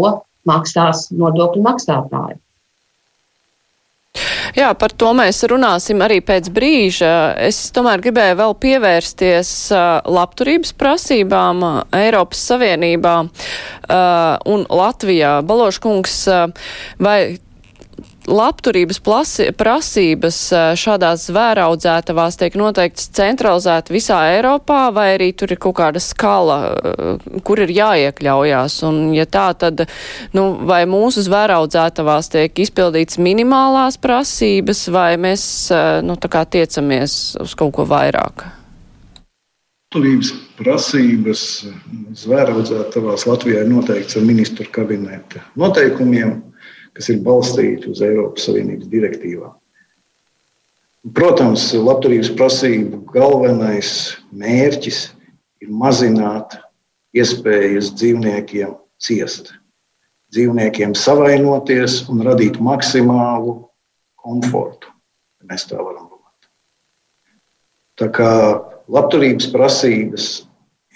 [0.49, 2.39] maksās nodokļu maksātāji.
[4.57, 7.13] Jā, par to mēs runāsim arī pēc brīža.
[7.49, 9.51] Es tomēr gribēju vēl pievērsties
[10.09, 11.67] labturības prasībām
[11.99, 13.17] Eiropas Savienībā
[14.55, 15.35] un Latvijā.
[15.49, 16.17] Baloškungs,
[17.03, 17.19] vai
[18.29, 20.39] labturības plasi, prasības
[20.79, 26.59] šādās zvēraudzētavās tiek noteikts centralizēti visā Eiropā, vai arī tur ir kaut kāda skala,
[27.47, 28.79] kur ir jāiekļaujās?
[28.89, 29.87] Un, ja tā, tad,
[30.37, 35.49] nu, vai mūsu zvēraudzētavās tiek izpildīts minimālās prasības, vai mēs,
[36.05, 38.47] nu, tā kā tiecamies uz kaut ko vairāk?
[39.89, 41.43] Labturības prasības
[42.21, 46.35] zvēraudzētavās Latvijā ir noteikts ar ministru kabineta noteikumiem
[46.99, 49.55] kas ir balstīti uz Eiropas Savienības direktīvām.
[51.15, 53.93] Protams, labturības prasību galvenais
[54.35, 54.99] mērķis
[55.63, 56.57] ir mazināt
[57.15, 59.53] iespējas dzīvniekiem ciest,
[60.35, 63.55] dzīvniekiem savainoties un radīt maksimālu
[64.19, 64.91] komfortu.
[65.47, 66.51] Mēs tā varam runāt.
[68.03, 68.33] Tā kā
[68.91, 70.29] labturības prasības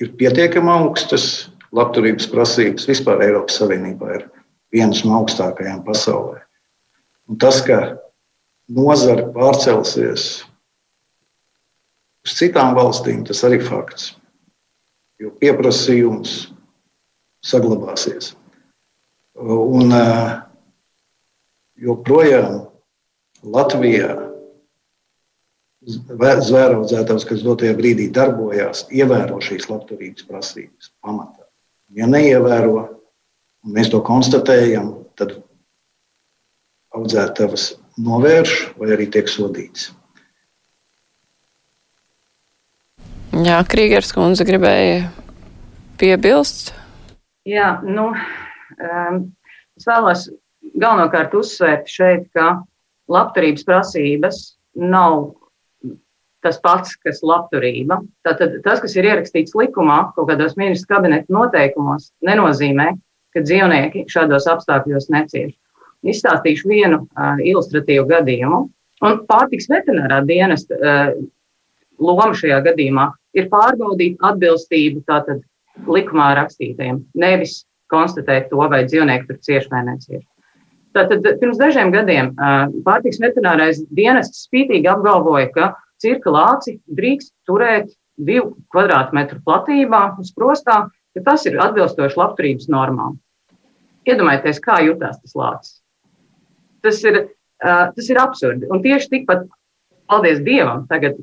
[0.02, 4.26] ir pietiekami augstas, labturības prasības vispār Eiropas Savienībā ir
[4.72, 6.40] vienas no augstākajām pasaulē.
[7.30, 7.78] Un tas, ka
[8.72, 10.26] nozare pārcelsies
[12.22, 14.12] uz citām valstīm, tas arī ir fakts.
[15.22, 16.52] Jo pieprasījums
[17.46, 18.32] saglabāsies.
[19.38, 19.94] Un
[21.82, 22.60] joprojām
[23.42, 24.12] Latvijā
[25.82, 31.42] zvēraudzētājs, kas dotajā brīdī darbojās, ievēro šīs labturības prasības pamatā.
[31.90, 33.01] Ja neievēro,
[33.62, 35.36] un mēs to konstatējam, tad
[36.96, 37.72] audzētājs
[38.02, 39.90] novērš vai arī tiek sodīts.
[43.32, 45.06] Jā, Krīgers kundze gribēja
[46.00, 46.74] piebilst.
[47.48, 49.22] Jā, nu, um,
[49.78, 50.26] es vēlos
[50.78, 52.58] galvenokārt uzsvērt šeit, ka
[53.10, 54.42] labturības prasības
[54.76, 55.32] nav
[56.42, 58.00] tas pats, kas labturība.
[58.26, 62.90] Tātad tas, kas ir ierakstīts likumā, kaut kādos ministru kabineta noteikumos, nenozīmē,
[63.34, 65.54] ka dzīvnieki šādos apstākļos necieš.
[66.02, 68.64] Izstāstīšu vienu uh, ilustratīvu gadījumu.
[69.02, 71.12] Un pārtiks veterinārā dienesta uh,
[72.02, 75.42] loma šajā gadījumā ir pārbaudīt atbilstību tātad
[75.88, 80.24] likumā rakstītajiem, nevis konstatēt to, vai dzīvnieki tur cieši vai necieš.
[80.92, 85.70] Tātad pirms dažiem gadiem uh, pārtiks veterinārais dienests spītīgi apgalvoja, ka
[86.02, 87.88] cirka lāci drīkst turēt
[88.20, 90.82] divu kvadrātmetru platībā uz prostā,
[91.16, 93.18] ka tas ir atbilstoši labturības normām.
[94.08, 95.74] Iedomājieties, kā jutās tas lācis.
[96.82, 97.18] Tas ir,
[97.62, 98.66] uh, tas ir absurdi.
[98.72, 99.44] Un tieši tikpat,
[100.10, 101.20] paldies Dievam, tagad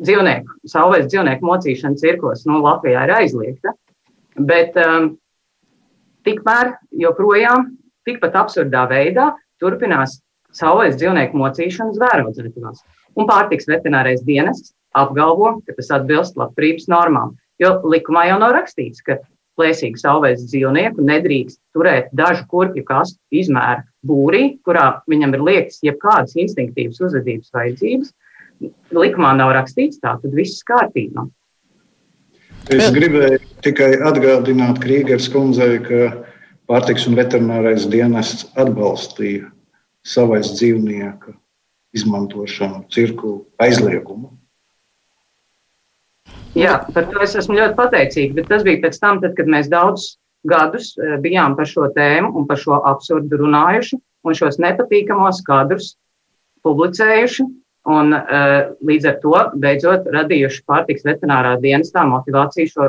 [0.00, 3.74] dzīvnieku, savvaļas dzīvnieku mocīšana cirkos nu, Latvijā ir aizliegta.
[4.36, 5.14] Bet um,
[6.28, 7.70] tikmēr joprojām
[8.08, 10.20] tikpat absurdā veidā turpinās
[10.56, 12.82] savvaļas dzīvnieku mocīšana zvēraudzētavās.
[13.16, 17.34] Un pārtiks veterinārais dienests apgalvo, ka tas atbilst labturības normām.
[17.62, 19.18] Jo likumā jau nav rakstīts, ka
[19.56, 26.36] plēsīgu savvaļas dzīvnieku nedrīkst turēt dažu kurpju kastu izmēru būrī, kurā viņam ir liektas jebkādas
[26.36, 28.12] instinktīvas uzvedības vajadzības.
[28.96, 31.26] Likumā nav rakstīts tā, tad viss kārtībā.
[32.72, 36.26] Es gribēju tikai atgādināt Krīgers kundzei, ka
[36.66, 39.52] pārtiks un veterinārais dienests atbalstīja
[40.06, 41.36] savais dzīvnieku
[41.96, 44.32] izmantošanu, cirku aizliegumu.
[46.56, 49.68] Jā, par to es esmu ļoti pateicīga, bet tas bija pēc tam, tad, kad mēs
[49.72, 50.16] daudzus
[50.48, 55.94] gadus eh, bijām par šo tēmu un par šo absurdu runājuši un šos nepatīkamos kadrus
[56.66, 57.46] publicējuši.
[57.86, 62.88] Un, uh, līdz ar to beidzot radījuši pārtiks veterinārā dienestā motivāciju šo,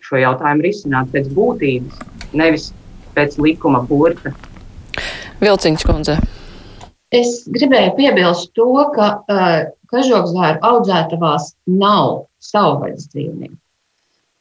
[0.00, 1.98] šo jautājumu risināt pēc būtības,
[2.32, 2.70] nevis
[3.12, 4.32] pēc likuma burta.
[5.42, 6.16] Vilciņš kundze.
[7.12, 13.56] Es gribēju piebilst to, ka uh, kažokzvēru audzētavās nav savvaļas dzīvnieku.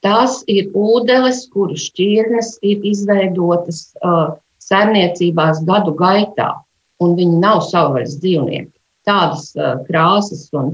[0.02, 6.56] Tās ir ūdeles, kuru šķirnes ir izveidotas uh, saimniecībās gadu gaitā,
[7.02, 8.74] un viņi nav savvaļas dzīvnieki.
[9.06, 10.74] Tādas uh, krāsas un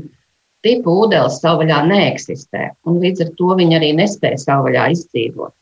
[0.63, 5.53] tipu ūdeles savvaļā neeksistē, un līdz ar to viņi arī nespēja savvaļā izdzīvot.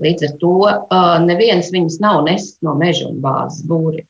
[0.00, 4.06] Līdz ar to uh, neviens viņus nav nesis no meža un bāzes būri.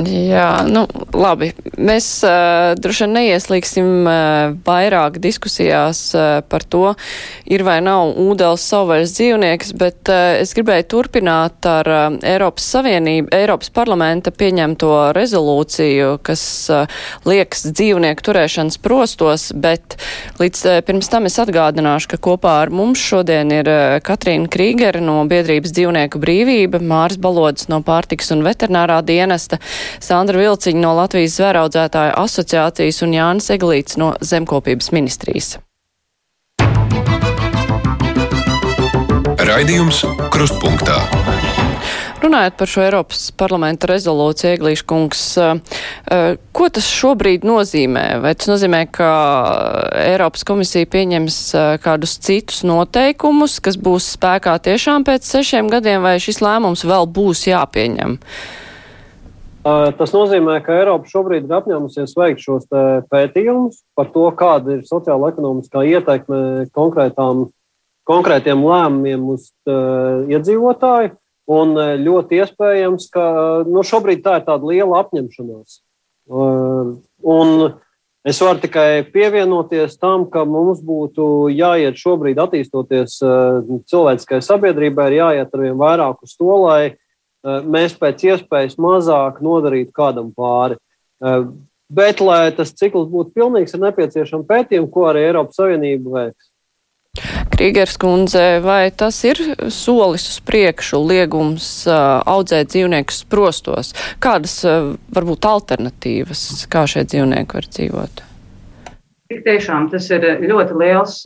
[0.00, 1.50] Jā, nu, labi.
[1.76, 6.94] Mēs uh, droši vien neieslīgsim uh, vairāk diskusijās uh, par to,
[7.44, 13.28] ir vai nav ūdens savvaļas dzīvnieks, bet uh, es gribēju turpināt ar uh, Eiropas Savienību,
[13.36, 19.98] Eiropas parlamenta pieņemto rezolūciju, kas uh, liekas dzīvnieku turēšanas prostos, bet
[20.40, 25.04] līdz uh, pirms tam es atgādināšu, ka kopā ar mums šodien ir uh, Katrīna Krīgera
[25.04, 29.60] no biedrības dzīvnieku brīvība, Māris Balods no pārtiks un veterinārā dienesta.
[30.02, 35.56] Sandra Vilciņa no Latvijas zvēraudzētāju asociācijas un Jānis Eglīts no Zemkopības ministrijas.
[39.42, 40.96] Raidījums Krustpunktā.
[42.22, 45.58] Runājot par šo Eiropas parlamenta rezolūciju, Eglīša kungs, eh,
[46.06, 48.22] eh, ko tas šobrīd nozīmē?
[48.22, 49.10] Vai tas nozīmē, ka
[49.98, 56.16] Eiropas komisija pieņems eh, kādus citus noteikumus, kas būs spēkā tiešām pēc sešiem gadiem, vai
[56.22, 58.18] šis lēmums vēl būs jāpieņem?
[58.22, 58.61] Uh,
[59.62, 62.64] Tas nozīmē, ka Eiropa šobrīd ir apņēmusies veikt šos
[63.12, 67.44] pētījumus par to, kāda ir sociāla-ekonomiskā ietekme konkrētām,
[68.08, 71.14] konkrētiem lēmumiem uz uh, iedzīvotāju.
[71.52, 73.24] Un ļoti iespējams, ka
[73.66, 75.80] nu, šobrīd tā ir tāda liela apņemšanās.
[76.30, 77.50] Un
[78.22, 83.18] es varu tikai pievienoties tam, ka mums būtu jāiet šobrīd attīstoties
[83.90, 86.94] cilvēciskai sabiedrībai, ir jāiet ar vien vairāk uz to, lai
[87.42, 90.78] mēs pēc iespējas mazāk nodarītu kādam pāri.
[91.92, 96.48] Bet, lai tas cikls būtu pilnīgs, ir nepieciešama pētījuma, ko arī Eiropas Savienība veiks.
[97.52, 99.36] Krīgers kundze, vai tas ir
[99.68, 103.92] solis uz priekšu liegums uh, audzēt dzīvniekus sprostos?
[104.24, 104.62] Kādas
[105.12, 108.22] varbūt alternatīvas, kā šie dzīvnieki var dzīvot?
[109.32, 111.20] Tik tiešām tas ir ļoti liels,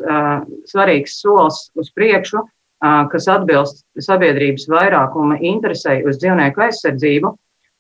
[0.71, 2.43] svarīgs solis uz priekšu,
[2.83, 7.33] kas atbilst sabiedrības vairākuma interesei uz dzīvnieku aizsardzību.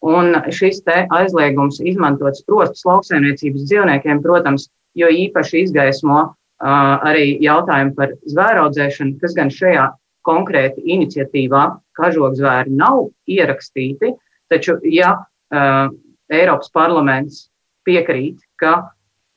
[0.07, 6.21] Un šis aizliegums izmantot sprostus lauksaimniecības dzīvniekiem, protams, jo īpaši izgaismo
[6.63, 9.89] arī jautājumi par zvēraudzēšanu, kas gan šajā
[10.27, 11.65] konkrēti iniciatīvā
[11.97, 14.13] kažokzvēri nav ierakstīti,
[14.51, 15.89] taču ja uh,
[16.33, 17.47] Eiropas parlaments
[17.87, 18.91] piekrīt, ka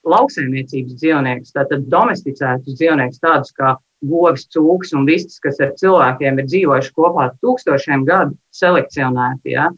[0.09, 6.49] lauksaimniecības dzīvnieks, tātad domesticētus dzīvniekus, tādus kā govis, cūks un vistas, kas ar cilvēkiem ir
[6.49, 9.69] dzīvojuši kopā tūkstošiem gadu, selekcionēti, ja,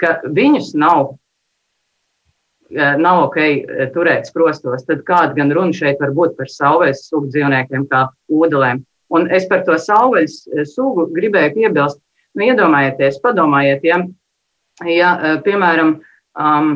[0.00, 1.16] ka viņus nav
[2.70, 3.36] nav ok
[3.94, 8.84] turēt sprostos, tad kāda gan runa šeit var būt par savvaļas sugu dzīvniekiem, kā ūdelēm.
[9.10, 11.98] Un es par to savvaļas sugu gribēju piebilst.
[12.38, 13.96] Nu, iedomājieties, padomājiet, ja,
[14.86, 15.08] ja
[15.42, 15.96] piemēram,
[16.38, 16.68] um,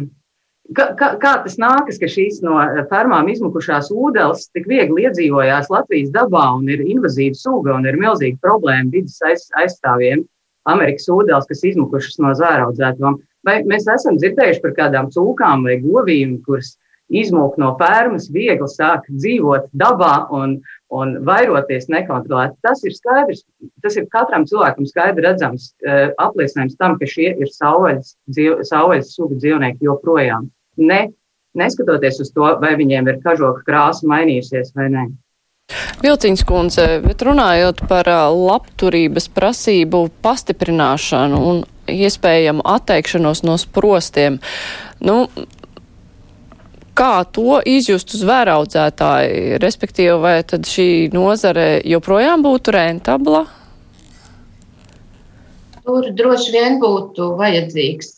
[0.73, 2.57] kā, kā, tas nākas, ka šīs no
[2.91, 8.41] fermām izmukušās ūdeles tik viegli iedzīvojās Latvijas dabā un ir invazīva suga un ir milzīga
[8.45, 10.25] problēma vidas aiz, aizstāvjiem
[10.71, 13.21] Amerikas ūdeles, kas izmukušas no zvēraudzētām.
[13.45, 16.79] Vai mēs esam dzirdējuši par kādām cūkām vai govīm, kuras
[17.13, 20.57] izmūk no fermas, viegli sāk dzīvot dabā un,
[20.89, 22.57] un vairoties nekontrolēti.
[22.65, 23.45] Tas ir skaidrs,
[23.85, 29.85] tas ir katram cilvēkam skaidri redzams uh, apliecinājums tam, ka šie ir savvaļas sugu dzīvnieki
[29.85, 30.49] joprojām.
[30.77, 31.09] Ne,
[31.55, 35.05] neskatoties uz to, vai viņiem ir kažoka krāsa mainījusies vai nē.
[36.05, 44.37] Vilciņš kundze, bet runājot par labturības prasību pastiprināšanu un iespējamu atteikšanos no sprostiem.
[45.01, 45.25] Nu,
[46.99, 53.47] kā to izjust uz vēraudzētāju, respektīvi, vai tad šī nozare joprojām būtu rentabla?
[55.85, 58.15] Tur droši vien būtu vajadzīgs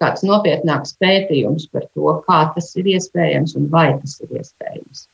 [0.00, 5.06] kāds nopietnāks pētījums par to, kā tas ir iespējams un vai tas ir iespējams.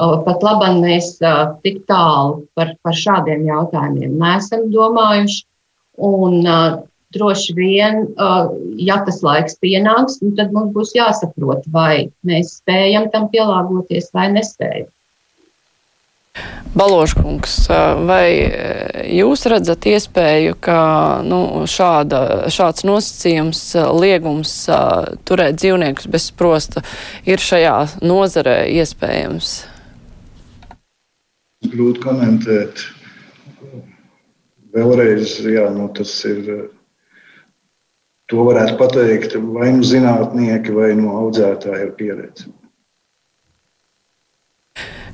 [0.00, 1.18] Pat labāk mēs
[1.64, 5.42] tik tālu par, par šādiem jautājumiem neesam domājuši.
[6.00, 6.38] Un
[7.12, 8.06] droši vien,
[8.80, 14.30] ja tas laiks pienāks, nu, tad mums būs jāsaprot, vai mēs spējam tam pielāgoties vai
[14.32, 14.88] nespējam.
[16.70, 17.54] Baloškungs,
[18.06, 18.26] vai
[19.10, 20.78] jūs redzat iespēju, ka
[21.26, 22.20] nu, šāda,
[22.52, 23.62] šāds nosacījums,
[23.98, 24.54] liegums
[25.26, 26.84] turēt dzīvniekus bez sprosta
[27.26, 27.76] ir šajā
[28.06, 29.54] nozarē iespējams?
[31.66, 32.86] Grūti komentēt.
[34.70, 36.46] Vēlreiz, jā, nu, tas ir
[38.30, 42.46] To varētu pateikt vai nu zinātnieki, vai no audzētāja ar pieredzi.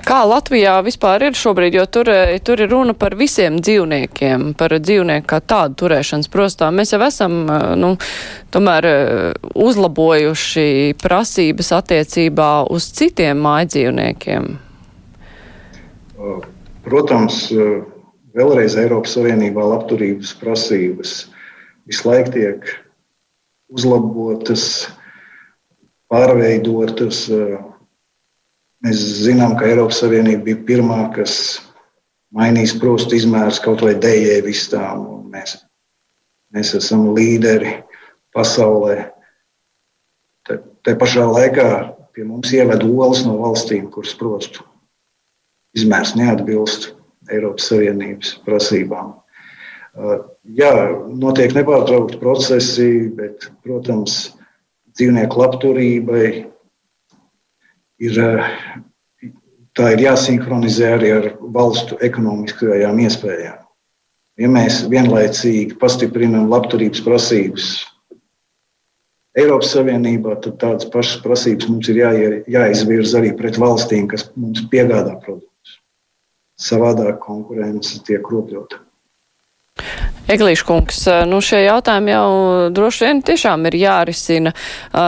[0.07, 2.09] Kā Latvijā vispār ir šobrīd, jo tur,
[2.47, 6.69] tur ir runa par visiem dzīvniekiem, par dzīvnieku kā tādu turēšanas prostā.
[6.71, 7.41] Mēs jau esam,
[7.75, 7.97] nu,
[8.55, 8.87] tomēr
[9.51, 14.49] uzlabojuši prasības attiecībā uz citiem mājdzīvniekiem.
[16.87, 17.43] Protams,
[18.39, 21.17] vēlreiz Eiropas Savienībā labturības prasības
[21.91, 22.75] visu laiku tiek
[23.75, 24.87] uzlabotas,
[26.13, 27.27] pārveidotas.
[28.85, 31.37] Mēs zinām, ka Eiropas Savienība bija pirmā, kas
[32.37, 35.07] mainīs prostu izmērus kaut vai dējai vistām.
[35.33, 35.57] Mēs,
[36.53, 37.79] mēs esam līderi
[38.37, 38.99] pasaulē.
[40.47, 41.69] Te, te pašā laikā
[42.17, 44.65] pie mums ieved olas no valstīm, kuras prostu
[45.77, 46.91] izmērs neatbilst
[47.33, 49.15] Eiropas Savienības prasībām.
[50.57, 50.73] Jā,
[51.17, 54.37] notiek nepārtraukti procesi, bet, protams,
[54.97, 56.27] dzīvnieku labturībai
[58.03, 58.19] ir,
[59.77, 63.63] tā ir jāsinhronizē arī ar valstu ekonomiskajām iespējām.
[64.37, 67.69] Ja mēs vienlaicīgi pastiprinām labturības prasības
[69.37, 72.01] Eiropas Savienībā, tad tādas pašas prasības mums ir
[72.49, 75.77] jāizvirza arī pret valstīm, kas mums piegādā produktus.
[76.57, 78.81] Savādāk konkurence tiek kropļota.
[80.27, 82.31] Eglīškungs, nu šie jautājumi jau
[82.75, 84.51] droši vien tiešām ir jārisina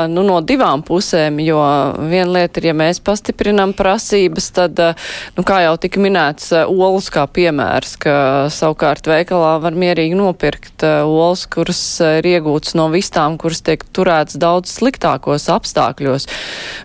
[0.06, 1.58] nu, no divām pusēm, jo
[2.06, 4.78] viena lieta ir, ja mēs pastiprinam prasības, tad,
[5.34, 8.14] nu, kā jau tika minēts, olas kā piemērs, ka
[8.54, 11.82] savukārt veikalā var mierīgi nopirkt olas, kuras
[12.20, 16.28] ir iegūtas no vistām, kuras tiek turētas daudz sliktākos apstākļos.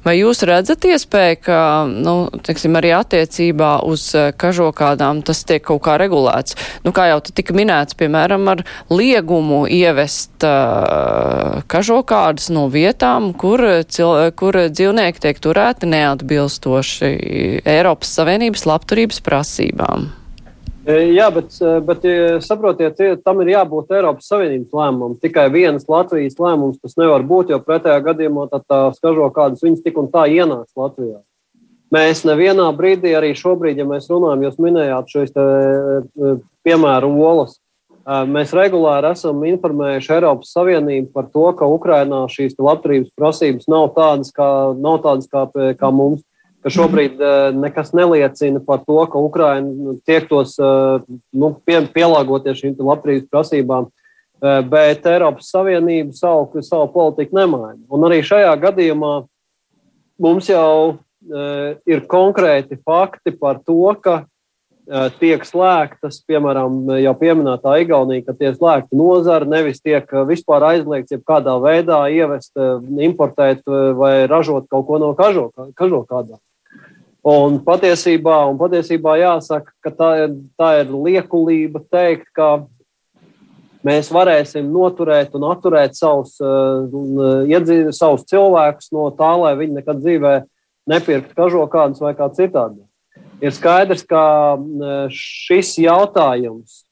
[0.07, 4.09] Vai jūs redzat iespēju, ka, nu, teiksim, arī attiecībā uz
[4.41, 6.57] kažokādām tas tiek kaut kā regulēts?
[6.81, 13.83] Nu, kā jau tika minēts, piemēram, piemēram, ar liegumu ievest uh, kažokādus no vietām, kur,
[13.87, 20.11] cil, kur dzīvnieki tiek turēti neatbilstoši Eiropas Savienības labturības prasībām.
[20.83, 21.55] Jā, bet,
[21.87, 22.03] bet
[22.43, 25.13] saprotiet, tam ir jābūt Eiropas Savienības lēmumam.
[25.15, 30.01] Tikai viens Latvijas lēmums tas nevar būt, jo pretējā gadījumā tā skažo kādas viņas tik
[30.01, 31.21] un tā ienāks Latvijā.
[31.93, 35.35] Mēs nevienā brīdī, arī šobrīd, ja mēs runājam, jūs minējāt šos
[36.65, 37.59] piemēru olas,
[38.03, 44.33] Mēs regulāri esam informējuši Eiropas Savienību par to, ka Ukrainā šīs labturības prasības nav tādas
[44.35, 45.45] kā, nav tādas kā,
[45.79, 46.19] kā mums,
[46.63, 47.21] ka šobrīd
[47.55, 53.87] nekas neliecina par to, ka Ukraina tiektos nu, pie, pielāgoties šīm labturības prasībām,
[54.67, 57.79] bet Eiropas Savienība savu, savu politiku nemaina.
[57.87, 59.13] Un arī šajā gadījumā
[60.19, 60.99] mums jau
[61.87, 64.25] ir konkrēti fakti par to, ka
[65.19, 71.55] tiek slēgtas, piemēram, jau pieminētā Igaunija, ka tiek slēgta nozara, nevis tiek vispār aizliegts jebkādā
[71.63, 72.51] veidā ievest,
[73.07, 73.63] importēt
[73.99, 76.39] vai ražot kaut ko no kažokādām.
[77.23, 80.11] Un patiesībā, un patiesībā jāsaka, ka tā,
[80.59, 82.65] tā ir liekulība teikt, ka
[83.87, 90.33] mēs varēsim noturēt un atturēt savus, uh, savus cilvēkus no tā, lai viņi nekad dzīvē
[90.91, 92.83] nepirktu kažokādus vai kā citādi
[93.41, 94.23] ir skaidrs, ka
[95.13, 96.83] šis jautājums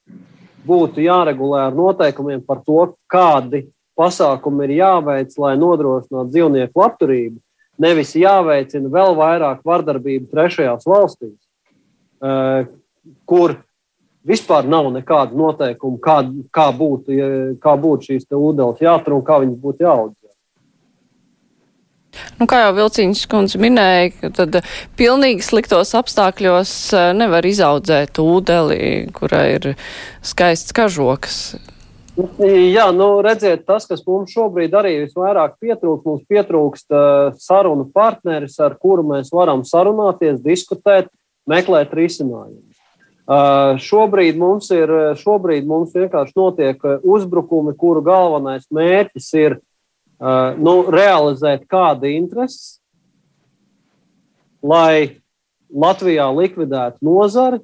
[0.65, 3.65] būtu jāregulē ar noteikumiem par to, kādi
[3.97, 7.39] pasākumi ir jāveic, lai nodrošinātu dzīvnieku labturību.
[7.81, 11.37] Nevis jāveicina vēl vairāk vardarbību trešajās valstīs,
[13.25, 13.55] kur
[14.27, 16.19] vispār nav nekādu noteikumu, kā,
[16.53, 17.17] kā būtu,
[17.61, 20.17] kā būtu šīs ūdeņas jātur un kā viņas būtu jāaudz.
[22.39, 24.61] Nu, kā jau Vilcīņas kundze minēja, tad
[24.99, 29.69] pilnīgi sliktos apstākļos eh, nevar izaudzēt ūdeli, kurai ir
[30.25, 31.37] skaists kažoks.
[32.41, 38.57] Jā, nu, redziet, tas, kas mums šobrīd arī visvairāk pietrūkst, mums pietrūkst uh, sarunu partneris,
[38.61, 41.07] ar kuru mēs varam sarunāties, diskutēt,
[41.49, 42.67] meklēt risinājumus.
[43.31, 44.91] Uh, šobrīd, mums ir,
[45.21, 49.70] šobrīd mums vienkārši notiek uzbrukumi, kuru galvenais mērķis ir Uh,
[50.21, 52.77] nu, realizēt kādu interesi,
[54.61, 55.21] lai
[55.71, 57.61] Latvijā likvidētu nozari.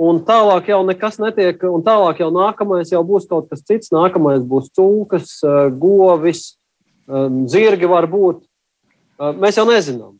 [0.00, 3.92] Un tālāk jau nekas netiek, un tālāk jau nākamais jau būs kaut kas cits.
[3.92, 6.54] Nākamais būs cūkas, uh, govis,
[7.04, 8.40] um, zirgi var būt.
[9.20, 10.16] Mēs jau nezinām.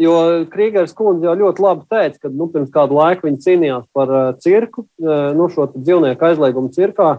[0.00, 0.12] Jo
[0.52, 4.86] Krīgers kundze jau ļoti labi teica, ka nu, pirms kādu laiku viņa cīnījās par cirku,
[5.00, 7.10] nu, šo dzīvnieku aizliegumu cirkā.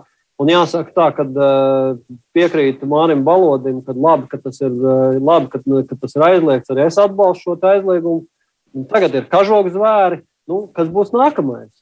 [0.41, 1.99] Un jāsaka tā, ka uh,
[2.33, 6.71] piekrītu Mārim Balodim, ka labi, ka tas ir, uh, labi, ka, ka tas ir aizliegts.
[6.73, 8.25] Arī es atbalstu šo aizliegumu.
[8.73, 10.23] Un tagad ir kažoks zvēri.
[10.49, 11.80] Nu, kas būs nākamais?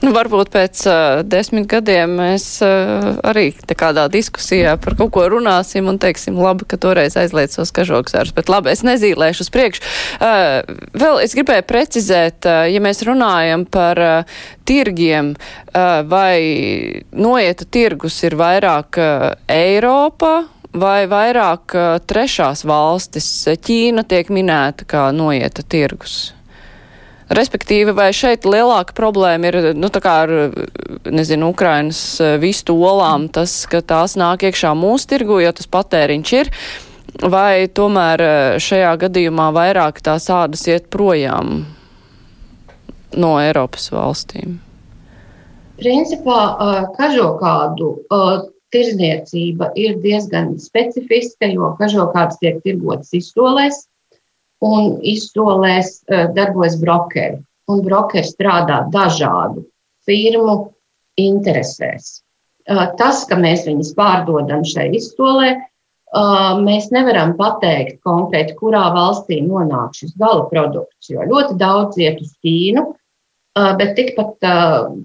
[0.00, 5.90] Nu, varbūt pēc uh, desmit gadiem mēs uh, arī kādā diskusijā par kaut ko runāsim
[5.90, 9.84] un teiksim, labi, ka toreiz aizliedz tos kažoksārus, bet labi, es nezīlēšu uz priekšu.
[10.16, 17.68] Uh, vēl es gribēju precizēt, uh, ja mēs runājam par uh, tirgiem, uh, vai noieta
[17.68, 21.74] tirgus ir vairāk uh, Eiropa, vai vairāk
[22.06, 23.26] trešās valstis,
[23.58, 26.28] Ķīna tiek minēta kā noieta tirgus?
[27.30, 30.30] Respektīvi, vai šeit lielāka problēma ir, nu, tā kā ar,
[31.06, 36.32] nezinu, Ukrainas eh, vistu olām, tas, ka tās nāk iekšā mūsu tirgu, jo tas patēriņš
[36.40, 36.50] ir,
[37.30, 41.60] vai tomēr eh, šajā gadījumā vairāk tās ādas iet projām
[43.14, 44.58] no Eiropas valstīm?
[45.78, 47.92] Principā, eh, kažokādu
[48.74, 53.84] tirzniecība ir diezgan specifiska, jo kažokāds tiek tirgots izsolēs
[54.64, 56.00] un izsolēs
[56.36, 57.40] darbojas brokeri.
[57.70, 59.64] Un brokeri strādā dažādu
[60.08, 60.72] firmu
[61.20, 62.20] interesēs.
[62.98, 65.52] Tas, ka mēs viņus pārdodam šai izsolē,
[66.66, 72.32] mēs nevaram pateikt konkrēti, kurā valstī nonāk šis gala produkts, jo ļoti daudz iet uz
[72.42, 72.84] Ķīnu,
[73.78, 74.48] bet tikpat,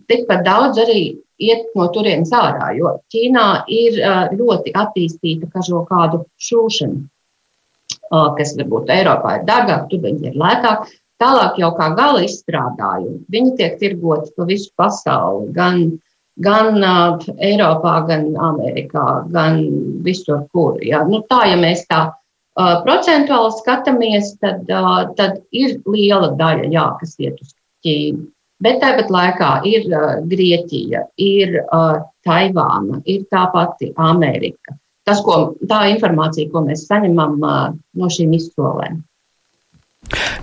[0.10, 1.04] tikpat daudz arī
[1.42, 4.02] iet no turienes ārā, jo Ķīnā ir
[4.34, 7.06] ļoti attīstīta kažo kādu šūšana
[8.38, 10.90] kas varbūt Eiropā ir dārgāk, tur viņi ir lētāk.
[11.22, 13.22] Tālāk jau kā gala izstrādājumi.
[13.32, 15.80] Viņi tiek tirgoti pa visu pasauli, gan,
[16.44, 19.62] gan uh, Eiropā, gan Amerikā, gan
[20.04, 20.76] visur, kur.
[20.84, 21.06] Ja.
[21.08, 26.88] Nu, tā, ja mēs tā uh, procentuāli skatāmies, tad, uh, tad ir liela daļa, jā,
[27.00, 27.56] kas iet uz
[27.86, 28.28] Ķīnu.
[28.64, 34.76] Bet tāpat laikā ir uh, Grieķija, ir uh, Taivāna, ir tā pati Amerika.
[35.06, 39.04] Tas, ko, tā informācija, ko mēs saņemam uh, no šīm izsolēm.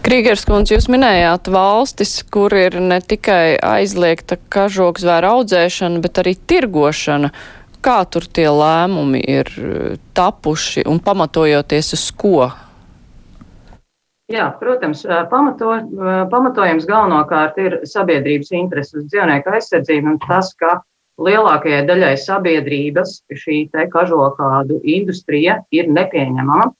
[0.02, 7.30] Krīgers kundze, jūs minējāt valstis, kur ir ne tikai aizliegta kažoksvēra audzēšana, bet arī tirgošana.
[7.82, 9.48] Kā tur tie lēmumi ir
[10.14, 12.50] tapuši un pamatojoties uz ko?
[14.32, 15.74] Jā, protams, pamato,
[16.30, 20.78] pamatojums galvenokārt ir sabiedrības intereses uz dzīvnieku aizsardzību un tas, ka
[21.26, 26.70] lielākajai daļai sabiedrības šī kažokādu industrija ir nepieņemama.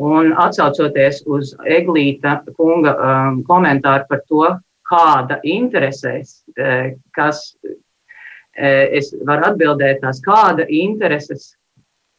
[0.00, 4.44] Un atsaucoties uz Eglīta kunga um, komentāru par to,
[4.90, 11.52] kāda interesēs, e, kas e, es varu atbildēt tās, kāda intereses,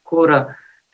[0.08, 0.44] kura,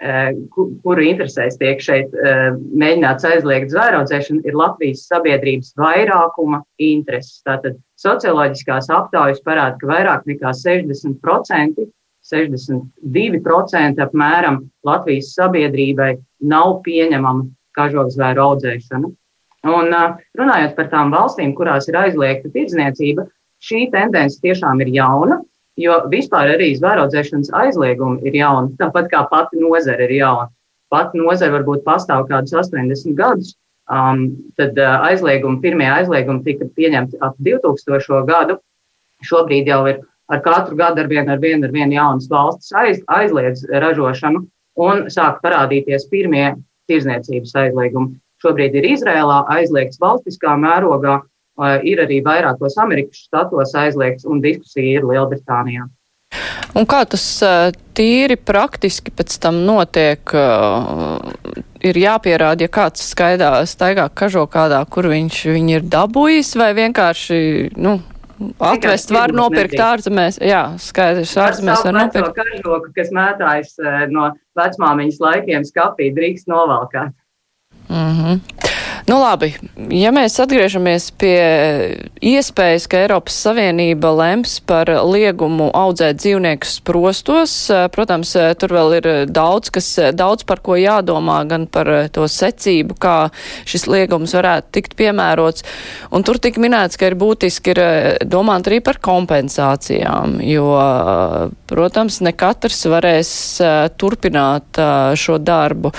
[0.02, 0.14] e,
[0.54, 7.41] kura interesēs tiek šeit mēģināts aizliegt zvēraudzēšanu, ir Latvijas sabiedrības vairākuma intereses.
[7.48, 11.88] Tātad socioloģiskās aptaujas parāda, ka vairāk nekā 60%
[12.28, 16.18] 62% apmēram Latvijas sabiedrībai
[16.52, 19.12] nav pieņemama kažokzvēru audzēšana.
[19.68, 19.95] Un
[20.38, 23.28] runājot par tām valstīm, kurās ir aizliegta tirdzniecība,
[23.64, 25.39] šī tendence tiešām ir jauna,
[25.78, 30.49] jo vispār arī zvēraudzēšanas aizliegumi ir jauni, tāpat kā pati nozara ir jauna.
[30.91, 33.53] Pati nozara varbūt pastāv kādus 80 gadus,
[33.91, 38.23] um, tad uh, aizliegumi, pirmie aizliegumi tika pieņemti ap 2000.
[38.30, 38.59] gadu.
[39.28, 43.01] Šobrīd jau ir ar katru gadu ar vienu, ar vienu, ar vienu jaunas valstis aiz,
[43.07, 44.43] aizliedz ražošanu
[44.78, 46.51] un sāk parādīties pirmie
[46.88, 48.17] tirzniecības aizliegumi.
[48.43, 51.21] Šobrīd ir Izrēlā aizliegts valstiskā mērogā,
[51.84, 55.88] ir arī vairākos Amerikas štatos aizliegts un diskusija ir Lielbritānijā.
[56.78, 57.24] Un kā tas
[57.97, 60.34] tīri praktiski pēc tam notiek?
[61.88, 67.39] Ir jāpierāda, ja kāds skaidā, staigā kažo kādā, kur viņš viņu ir dabūjis, vai vienkārši,
[67.80, 67.99] nu,
[68.62, 70.38] Atvest var nopirkt ārzemēs.
[70.45, 72.38] Jā, skaidrs, ārzemēs var nopirkt.
[72.38, 73.74] Kažoku, kas mētājas
[74.14, 77.16] no vecmāmiņas laikiem skapī, drīkst novalkāt.
[77.89, 78.76] Mm -hmm.
[79.08, 79.53] Nu, labi,
[79.95, 81.38] ja mēs atgriežamies pie
[82.28, 87.53] iespējas, ka Eiropas Savienība lems par liegumu audzēt dzīvniekus prostos,
[87.95, 93.14] protams, tur vēl ir daudz, kas, daudz par ko jādomā, gan par to secību, kā
[93.64, 95.64] šis liegums varētu tikt piemērots.
[96.12, 97.82] Un tur tika minēts, ka ir būtiski ir
[98.28, 100.68] domāt arī par kompensācijām, jo,
[101.72, 103.32] protams, ne katrs varēs
[103.95, 104.84] turpināt
[105.16, 105.95] šo darbu.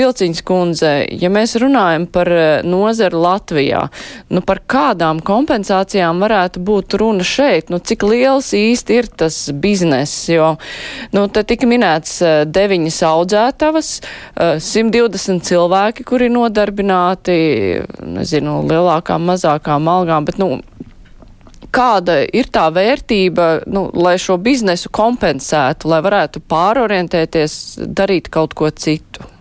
[0.00, 3.86] Vilciņas kundze, ja mēs runājam par par eh, nozaru Latvijā.
[4.30, 7.70] Nu, par kādām kompensācijām varētu būt runa šeit?
[7.72, 10.28] Nu, cik liels īsti ir tas bizness?
[10.30, 10.54] Jo,
[11.12, 13.90] nu, te tika minēts eh, deviņas audzētavas,
[14.38, 17.34] 120 eh, cilvēki, kuri nodarbināti,
[18.06, 20.60] nezinu, lielākām, mazākām algām, bet, nu,
[21.72, 28.70] kāda ir tā vērtība, nu, lai šo biznesu kompensētu, lai varētu pārorientēties, darīt kaut ko
[28.70, 29.31] citu?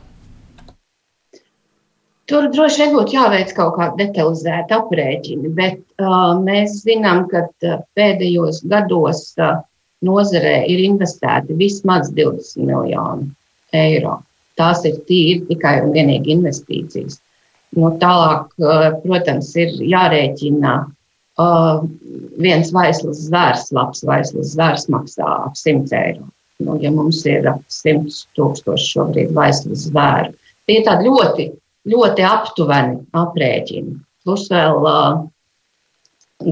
[2.29, 7.81] Tur droši vien būtu jāveic kaut kāda detalizēta aprēķina, bet uh, mēs zinām, ka uh,
[7.97, 9.57] pēdējos gados uh,
[10.05, 13.31] nozarē ir investēti vismaz 20 miljoni
[13.77, 14.19] eiro.
[14.59, 17.19] Tās ir tīri tikai un vienīgi investīcijas.
[17.77, 21.85] Nu, tālāk, uh, protams, ir jārēķina uh,
[22.41, 26.27] viens vaislas zvērs, labs vaislas zvērs maksā ap 100 eiro.
[26.61, 30.35] Nu, ja mums ir ap 100 tūkstoši šobrīd vaislas zvēru,
[30.67, 31.47] tie ir tādi ļoti
[31.89, 33.95] ļoti aptuveni aprēķini.
[34.25, 34.85] Plus vēl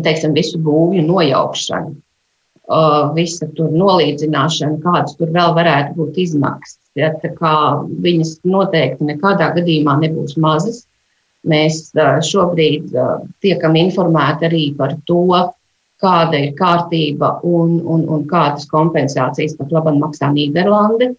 [0.06, 1.96] teiksim, visu būvju nojaukšanu,
[3.16, 6.80] visa tur nolīdzināšana, kādas tur vēl varētu būt izmaksas.
[6.98, 10.84] Ja, viņas noteikti nekādā gadījumā nebūs mazas.
[11.48, 11.94] Mēs
[12.28, 12.92] šobrīd
[13.42, 15.24] tiekam informēti arī par to,
[16.00, 21.14] kāda ir kārtība un, un, un kādas kompensācijas pat labam maksā Nīderlande.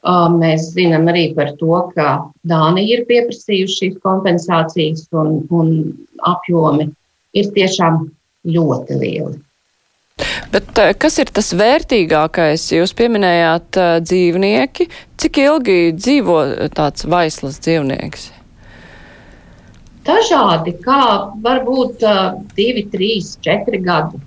[0.00, 5.74] Mēs zinām arī par to, ka Dānija ir pieprasījusi šīs kompensācijas, un, un
[6.24, 6.88] apjomi
[7.36, 8.06] ir tiešām
[8.48, 9.36] ļoti lieli.
[10.50, 12.64] Bet kas ir tas vērtīgākais?
[12.72, 14.88] Jūs pieminējāt dzīvnieki.
[15.20, 16.40] Cik ilgi dzīvo
[16.74, 18.30] tāds vaislas dzīvnieks?
[20.08, 21.02] Dažādi, kā
[21.44, 22.02] varbūt
[22.56, 24.18] divi, trīs, četri gadi.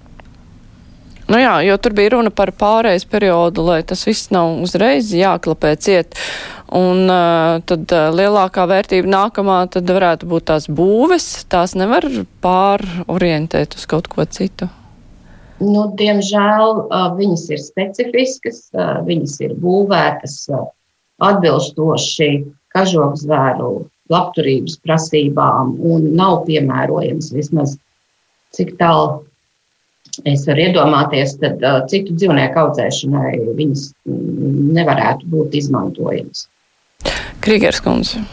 [1.30, 5.76] Nu jā, jo tur bija runa par pārējais periodu, lai tas viss nav uzreiz jāklapē
[5.80, 6.18] ciet.
[6.74, 7.06] Un
[7.70, 11.28] tad lielākā vērtība nākamā tad varētu būt tās būves.
[11.52, 12.08] Tās nevar
[12.44, 14.68] pārorientēt uz kaut ko citu.
[15.64, 16.88] Nu, diemžēl
[17.20, 18.66] viņas ir specifiskas,
[19.08, 20.38] viņas ir būvētas
[21.24, 22.32] atbilstoši
[22.74, 23.70] kažokzvēru
[24.12, 27.78] labturības prasībām un nav piemērojams vismaz
[28.54, 29.22] cik tālu
[30.30, 33.86] es varu iedomāties, tad citu dzīvnieku audzēšanai viņas
[34.80, 36.48] nevarētu būt izmantojamas.
[37.44, 38.24] Krīgers kundze.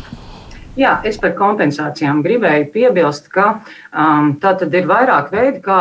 [0.78, 5.80] Jā, es par kompensācijām gribēju piebilst, ka um, tā tad ir vairāk veidi, kā,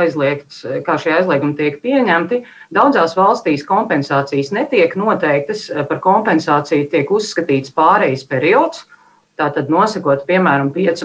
[0.00, 2.40] aizliegts, kā šie aizliegumi tiek pieņemti.
[2.74, 8.86] Daudzās valstīs kompensācijas netiek noteiktas, par kompensāciju tiek uzskatīts pārejas periods.
[9.40, 11.04] Tātad nosakot, piemēram, 5,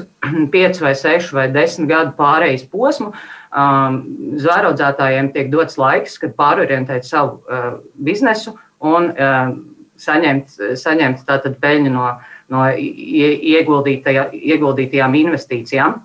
[0.56, 3.14] 5 vai 6 vai 10 gadu pārejas posmu,
[3.56, 4.00] um,
[4.42, 9.54] zvēraudzētājiem tiek dots laiks, kad pārorientēt savu uh, biznesu un uh,
[10.02, 12.10] saņemt, saņemt tātad peļņu no,
[12.52, 16.02] no ieguldītajā, ieguldītajām investīcijām.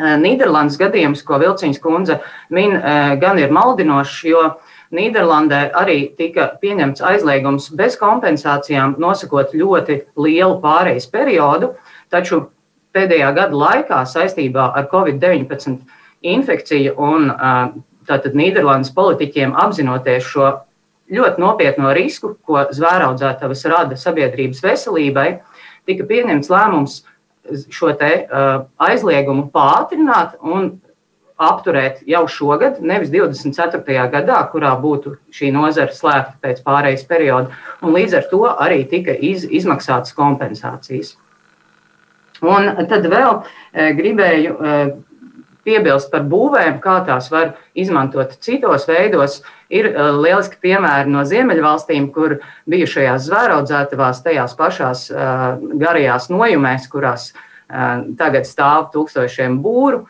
[0.00, 2.16] Nīderlandes gadījums, ko Vilciņas kundze
[2.56, 2.72] min,
[3.20, 4.44] gan ir maldinošs, jo
[4.96, 11.74] Nīderlandē arī tika pieņemts aizliegums bez kompensācijām, nosakot ļoti lielu pārejas periodu,
[12.10, 12.46] taču
[12.96, 15.78] pēdējā gada laikā saistībā ar Covid-19
[16.20, 17.30] infekciju un
[18.08, 20.50] tātad Nīderlandes politiķiem apzinoties šo
[21.10, 25.28] ļoti nopietno risku, ko zvēraudzētavas rada sabiedrības veselībai,
[25.88, 27.00] tika pieņemts lēmums
[27.72, 30.76] šo te, uh, aizliegumu pātrināt un
[31.40, 33.80] apturēt jau šogad, nevis 24.
[34.12, 39.14] gadā, kurā būtu šī nozara slēgta pēc pārejas perioda, un līdz ar to arī tika
[39.16, 41.14] iz, izmaksātas kompensācijas.
[42.44, 44.76] Un tad vēl e, gribēju e,
[45.70, 49.40] piebilst par būvēm, kā tās var izmantot citos veidos.
[49.70, 52.40] Ir uh, lieliski piemēri no Ziemeļvalstīm, kur
[52.70, 55.46] bijušajās zvēraudzētavās, tajās pašās uh,
[55.78, 57.46] garajās nojumēs, kurās uh,
[58.18, 60.06] tagad stāv tūkstošiem būru,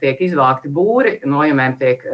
[0.00, 2.04] tiek izvākti būri, nojumēm tiek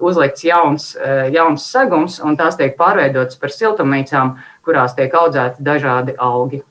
[0.00, 0.90] uzlikts jauns,
[1.32, 6.62] jauns segums, un tās tiek pārveidotas par siltumnīcām, kurās tiek audzēti dažādi augi.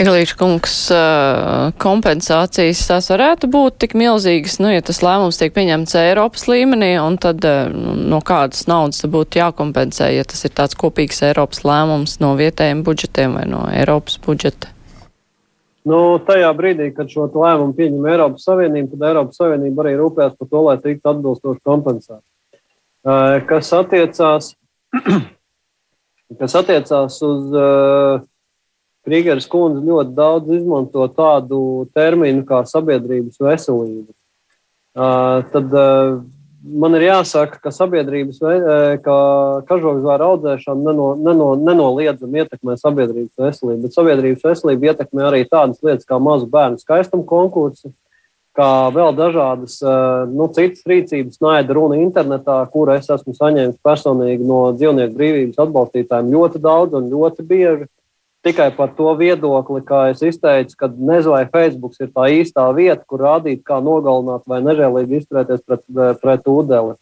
[0.00, 0.74] Eglīša kungs,
[1.82, 7.18] kompensācijas tās varētu būt tik milzīgas, nu, ja tas lēmums tiek pieņemts Eiropas līmenī, un
[7.20, 7.44] tad
[7.74, 13.36] no kādas naudas būtu jākompensē, ja tas ir tāds kopīgs Eiropas lēmums no vietējiem budžetiem
[13.40, 14.72] vai no Eiropas budžeta?
[15.90, 20.48] Nu, tajā brīdī, kad šo lēmumu pieņem Eiropas Savienība, tad Eiropas Savienība arī rūpējas par
[20.48, 22.24] to, lai tiktu atbilstoši kompensēta.
[23.48, 24.52] Kas attiecās,
[26.40, 27.56] kas attiecās uz
[29.06, 31.60] Krīgeris kundze ļoti daudz izmanto tādu
[31.96, 34.12] terminu kā sabiedrības veselība.
[34.90, 36.18] Uh, tad uh,
[36.60, 38.40] man ir jāsaka, ka sabiedrības,
[39.04, 39.16] ka
[39.68, 46.08] kažokzvēra audzēšana neno, neno, nenoliedzami ietekmē sabiedrības veselību, bet sabiedrības veselību ietekmē arī tādas lietas
[46.08, 47.92] kā mazu bērnu skaistuma konkursi,
[48.56, 49.78] kā vēl dažādas
[50.34, 56.34] nu, citas rīcības, naida runa internetā, kur es esmu saņēmis personīgi no dzīvnieku brīvības atbalstītājiem
[56.34, 57.88] ļoti daudz un ļoti bieži
[58.46, 63.02] tikai par to viedokli, kā es izteicu, ka nezinu, vai Facebook ir tā īstā vieta,
[63.08, 65.84] kur rādīt, kā nogalināt vai nežēlīgi izturēties pret,
[66.22, 66.96] pret ūdeni.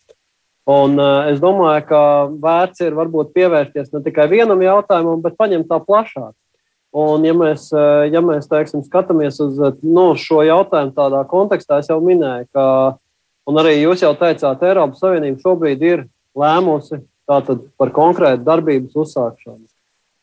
[0.68, 2.00] Un, uh, es domāju, ka
[2.42, 6.34] vērts ir varbūt pievērsties ne tikai vienam jautājumam, bet paņemt tā plašāk.
[6.98, 7.68] Un, ja mēs,
[8.08, 12.64] ja mēs teiksim, skatāmies uz nu, šo jautājumu tādā kontekstā, es jau minēju, ka,
[13.48, 16.06] un arī jūs jau teicāt, Eiropas Savienība šobrīd ir
[16.38, 19.66] lēmusi par konkrētu darbības uzsākšanu.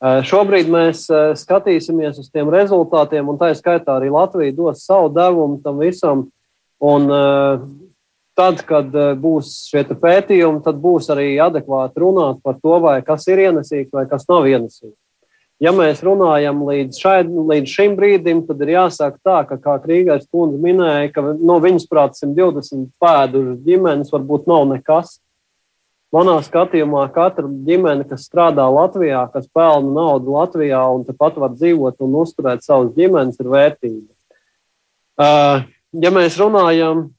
[0.04, 1.06] Šobrīd mēs
[1.40, 6.28] skatīsimies uz tiem rezultātiem, un tā ir skaitā arī Latvija dos savu devumu tam visam.
[6.84, 7.08] Un,
[8.36, 8.92] tad, kad
[9.22, 14.06] būs šie pētījumi, tad būs arī adekvāti runāt par to, vai kas ir ienesīgs vai
[14.12, 14.96] kas nav ienesīgs.
[15.64, 20.28] Ja mēs runājam līdz, šai, līdz šim brīdim, tad ir jāsaka tā, ka, kā Krīgais
[20.28, 25.16] kundze minēja, ka no viņas prāt 120 pēdušas ģimenes varbūt nav nekas.
[26.16, 32.00] Manā skatījumā katra ģimene, kas strādā Latvijā, kas pelna naudu Latvijā un tepat var dzīvot
[32.06, 34.14] un uzturēt savas ģimenes, ir vērtīga.
[35.20, 35.66] Uh,
[36.00, 37.10] ja mēs runājam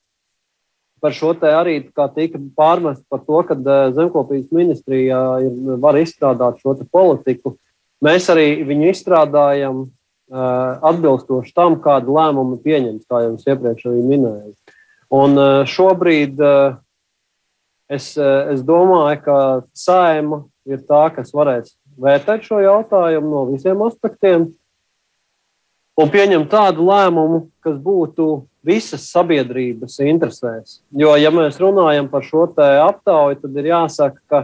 [1.03, 6.63] par šo te arī, tika pārmest par to, ka uh, zemkopības ministrijā ir, var izstrādāt
[6.63, 7.57] šo politiku,
[8.05, 14.09] mēs arī viņu izstrādājam uh, atbilstoši tam, kādu lēmumu pieņems, kā jau es iepriekš arī
[14.15, 14.57] minēju.
[15.17, 15.39] Un
[15.71, 16.41] šobrīd
[17.89, 19.39] Es, eh, es domāju, ka
[19.75, 24.49] saima ir tā, kas varēs vērtēt šo jautājumu no visiem aspektiem
[25.97, 30.81] un pieņemt tādu lēmumu, kas būtu visas sabiedrības interesēs.
[30.91, 34.43] Jo, ja mēs runājam par šo aptauju, tad ir jāsaka, ka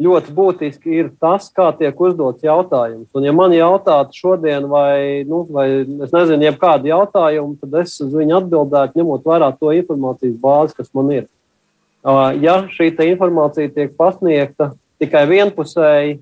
[0.00, 3.08] ļoti būtiski ir tas, kā tiek uzdots jautājums.
[3.14, 8.14] Un, ja man jautātu šodien, vai, nu, vai es nezinu, jebkādu jautājumu, tad es uz
[8.16, 11.28] viņu atbildētu, ņemot vērā to informācijas bāzi, kas man ir.
[12.00, 16.20] Ja šī informācija tiek pasniegta tikai vienpusēji,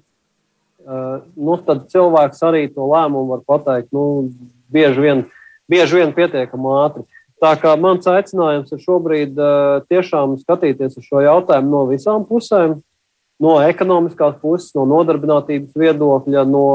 [1.36, 4.30] nu, tad cilvēks arī to lēmumu var pateikt nu,
[4.72, 5.22] bieži, vien,
[5.70, 7.04] bieži vien pietiekami ātri.
[7.38, 9.38] Tā kā mans aicinājums ir šobrīd
[9.86, 12.80] tiešām skatīties uz šo jautājumu no visām pusēm,
[13.38, 16.66] no ekonomiskās puses, no nodarbinātības viedokļa, no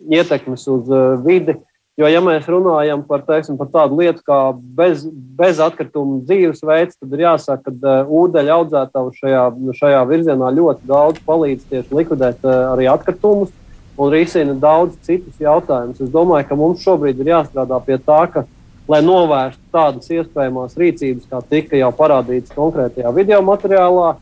[0.00, 0.88] ietekmes uz
[1.26, 1.58] vidi.
[1.94, 4.38] Jo, ja mēs runājam par, teiksim, par tādu lietu kā
[4.78, 5.04] bez,
[5.38, 9.44] bezatkritumu dzīvesveids, tad ir jāsaka, ka uh, ūdeņa audzētāji šajā,
[9.78, 13.52] šajā virzienā ļoti daudz palīdz tieši likvidēt uh, arī atkritumus
[13.94, 16.00] un risina daudz citus jautājumus.
[16.02, 18.42] Es domāju, ka mums šobrīd ir jāstrādā pie tā, ka,
[18.90, 24.16] lai novērstu tādas iespējamās rīcības, kā tika jau parādīts konkrētajā video materiālā,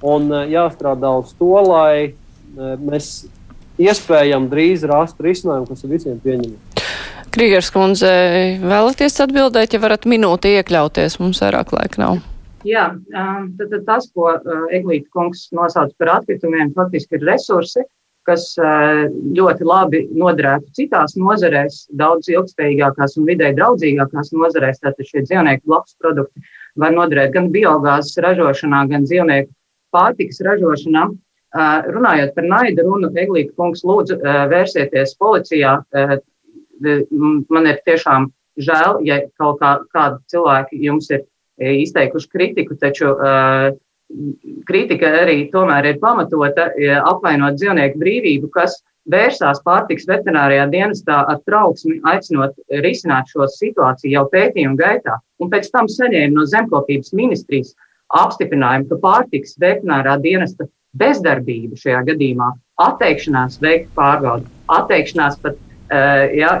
[0.00, 2.14] un eh, jāstrādā uz to, lai
[2.56, 3.28] mēs
[3.78, 6.67] iespējami drīz rastu risinājumu, kas ir visiem pieņemams.
[7.34, 8.10] Krīgers kundze,
[8.62, 12.18] vēlaties atbildēt, ja varat minūti iekļauties, mums vairāk laika nav.
[12.66, 14.32] Jā, tad, tad tas, ko
[14.74, 17.84] Eglīte kungs nosauc par atkritumiem, faktiski ir resursi,
[18.28, 24.82] kas ļoti labi noderētu citās nozarēs, daudz ilgspējīgākās un vidē draudzīgākās nozarēs.
[24.82, 26.42] Tātad šie dzīvnieku blakus produkti
[26.76, 29.48] var noderēt gan biogāzes ražošanā, gan dzīvnieku
[29.94, 31.06] pārtikas ražošanā.
[31.88, 34.18] Runājot par naidu runu, Eglīte kungs, lūdzu,
[34.52, 35.78] vērsieties policijā.
[36.80, 41.24] Man ir tiešām žēl, ja kaut kā, kādi cilvēki jums ir
[41.58, 43.14] izteikuši kritiku, taču
[44.68, 46.70] kritika arī tomēr ir pamatota
[47.10, 54.24] apvainot dzīvnieku brīvību, kas vērsās pārtiks veterinārijā dienestā ar trauksmi, aicinot risināt šo situāciju jau
[54.32, 57.74] pētījumu gaitā, un pēc tam saņēma no zemkopības ministrijas
[58.16, 60.68] apstiprinājumu, ka pārtiks veterinārā dienesta
[60.98, 66.54] bezdarbība šajā gadījumā, atteikšanās veikt pārbaudi, atteikšanās pat uh, ja,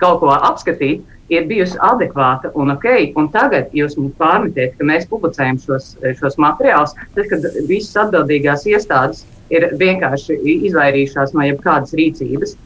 [0.00, 2.86] kaut ko apskatīt, ir bijusi adekvāta un ok.
[3.18, 8.66] Un tagad jūs mums pārmetiet, ka mēs publicējam šos, šos materiālus, tad, kad visas atbildīgās
[8.70, 12.56] iestādes ir vienkārši izvairījušās no jebkādas rīcības.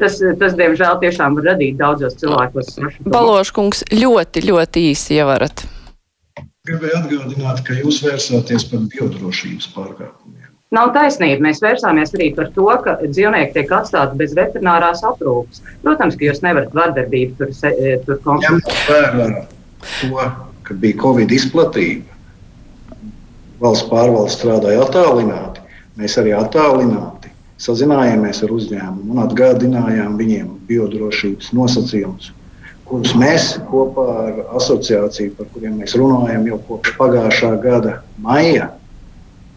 [0.00, 2.78] Tas, tas, diemžēl, tiešām var radīt daudzos cilvēkos.
[3.10, 5.66] Baloškungs, ļoti, ļoti īsi, ja varat.
[6.68, 10.39] Gribēju atgādināt, ka jūs vērsāties par biodrošības pārkāpumiem.
[10.74, 11.42] Nav taisnība.
[11.48, 15.64] Mēs vērsāmies arī par to, ka dzīvnieki tiek atstāti bez veterinārās aprūpes.
[15.82, 18.20] Protams, ka jūs nevarat vardarbību tur, e, tur.
[18.86, 19.26] Vērā
[19.82, 20.28] to,
[20.68, 22.06] ka bija Covid izplatība,
[23.62, 25.66] valsts pārvalde strādāja attālināti.
[25.98, 32.30] Mēs arī attālināti sazinājāmies ar uzņēmumu un atgādinājām viņiem biodrošības nosacījumus
[32.90, 38.72] kurus mēs kopā ar asociāciju, par kuriem mēs runājam jau kopš pagājušā gada maija,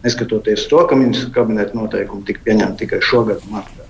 [0.04, 3.88] neskatoties to, ka ministra kabineta noteikumi tika pieņemti tikai šogad martā.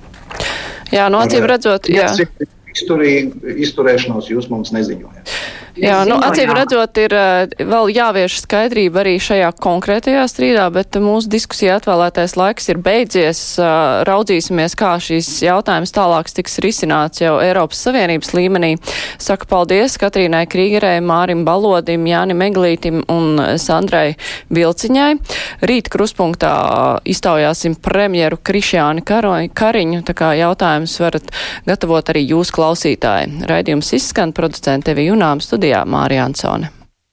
[0.95, 2.11] Jā, no acīm redzot, jā.
[2.75, 3.15] Izturī,
[3.65, 5.31] izturēšanos jūs mums neziņojat.
[5.75, 11.27] Jā, nu, acīm redzot, ir eh, vēl jāvieš skaidrība arī šajā konkrētajā strīdā, bet mūsu
[11.33, 13.41] diskusija atvēlētais laiks ir beidzies.
[13.59, 18.71] Eh, raudzīsimies, kā šīs jautājums tālāk tiks risināts jau Eiropas Savienības līmenī.
[19.19, 24.15] Saku paldies Katrīnai Krīgerei, Mārim Balodim, Jānim Eglītim un Sandrai
[24.55, 25.11] Vilciņai.
[25.67, 26.55] Rīt kruspunktā
[27.03, 31.35] iztaujāsim premjeru Krišjāni Kariņu, tā kā jautājums varat
[31.67, 33.45] gatavot arī jūs klausītāji.
[33.51, 36.84] Raidījums izskan producente Tevi Junām studijā Mārija Ansone.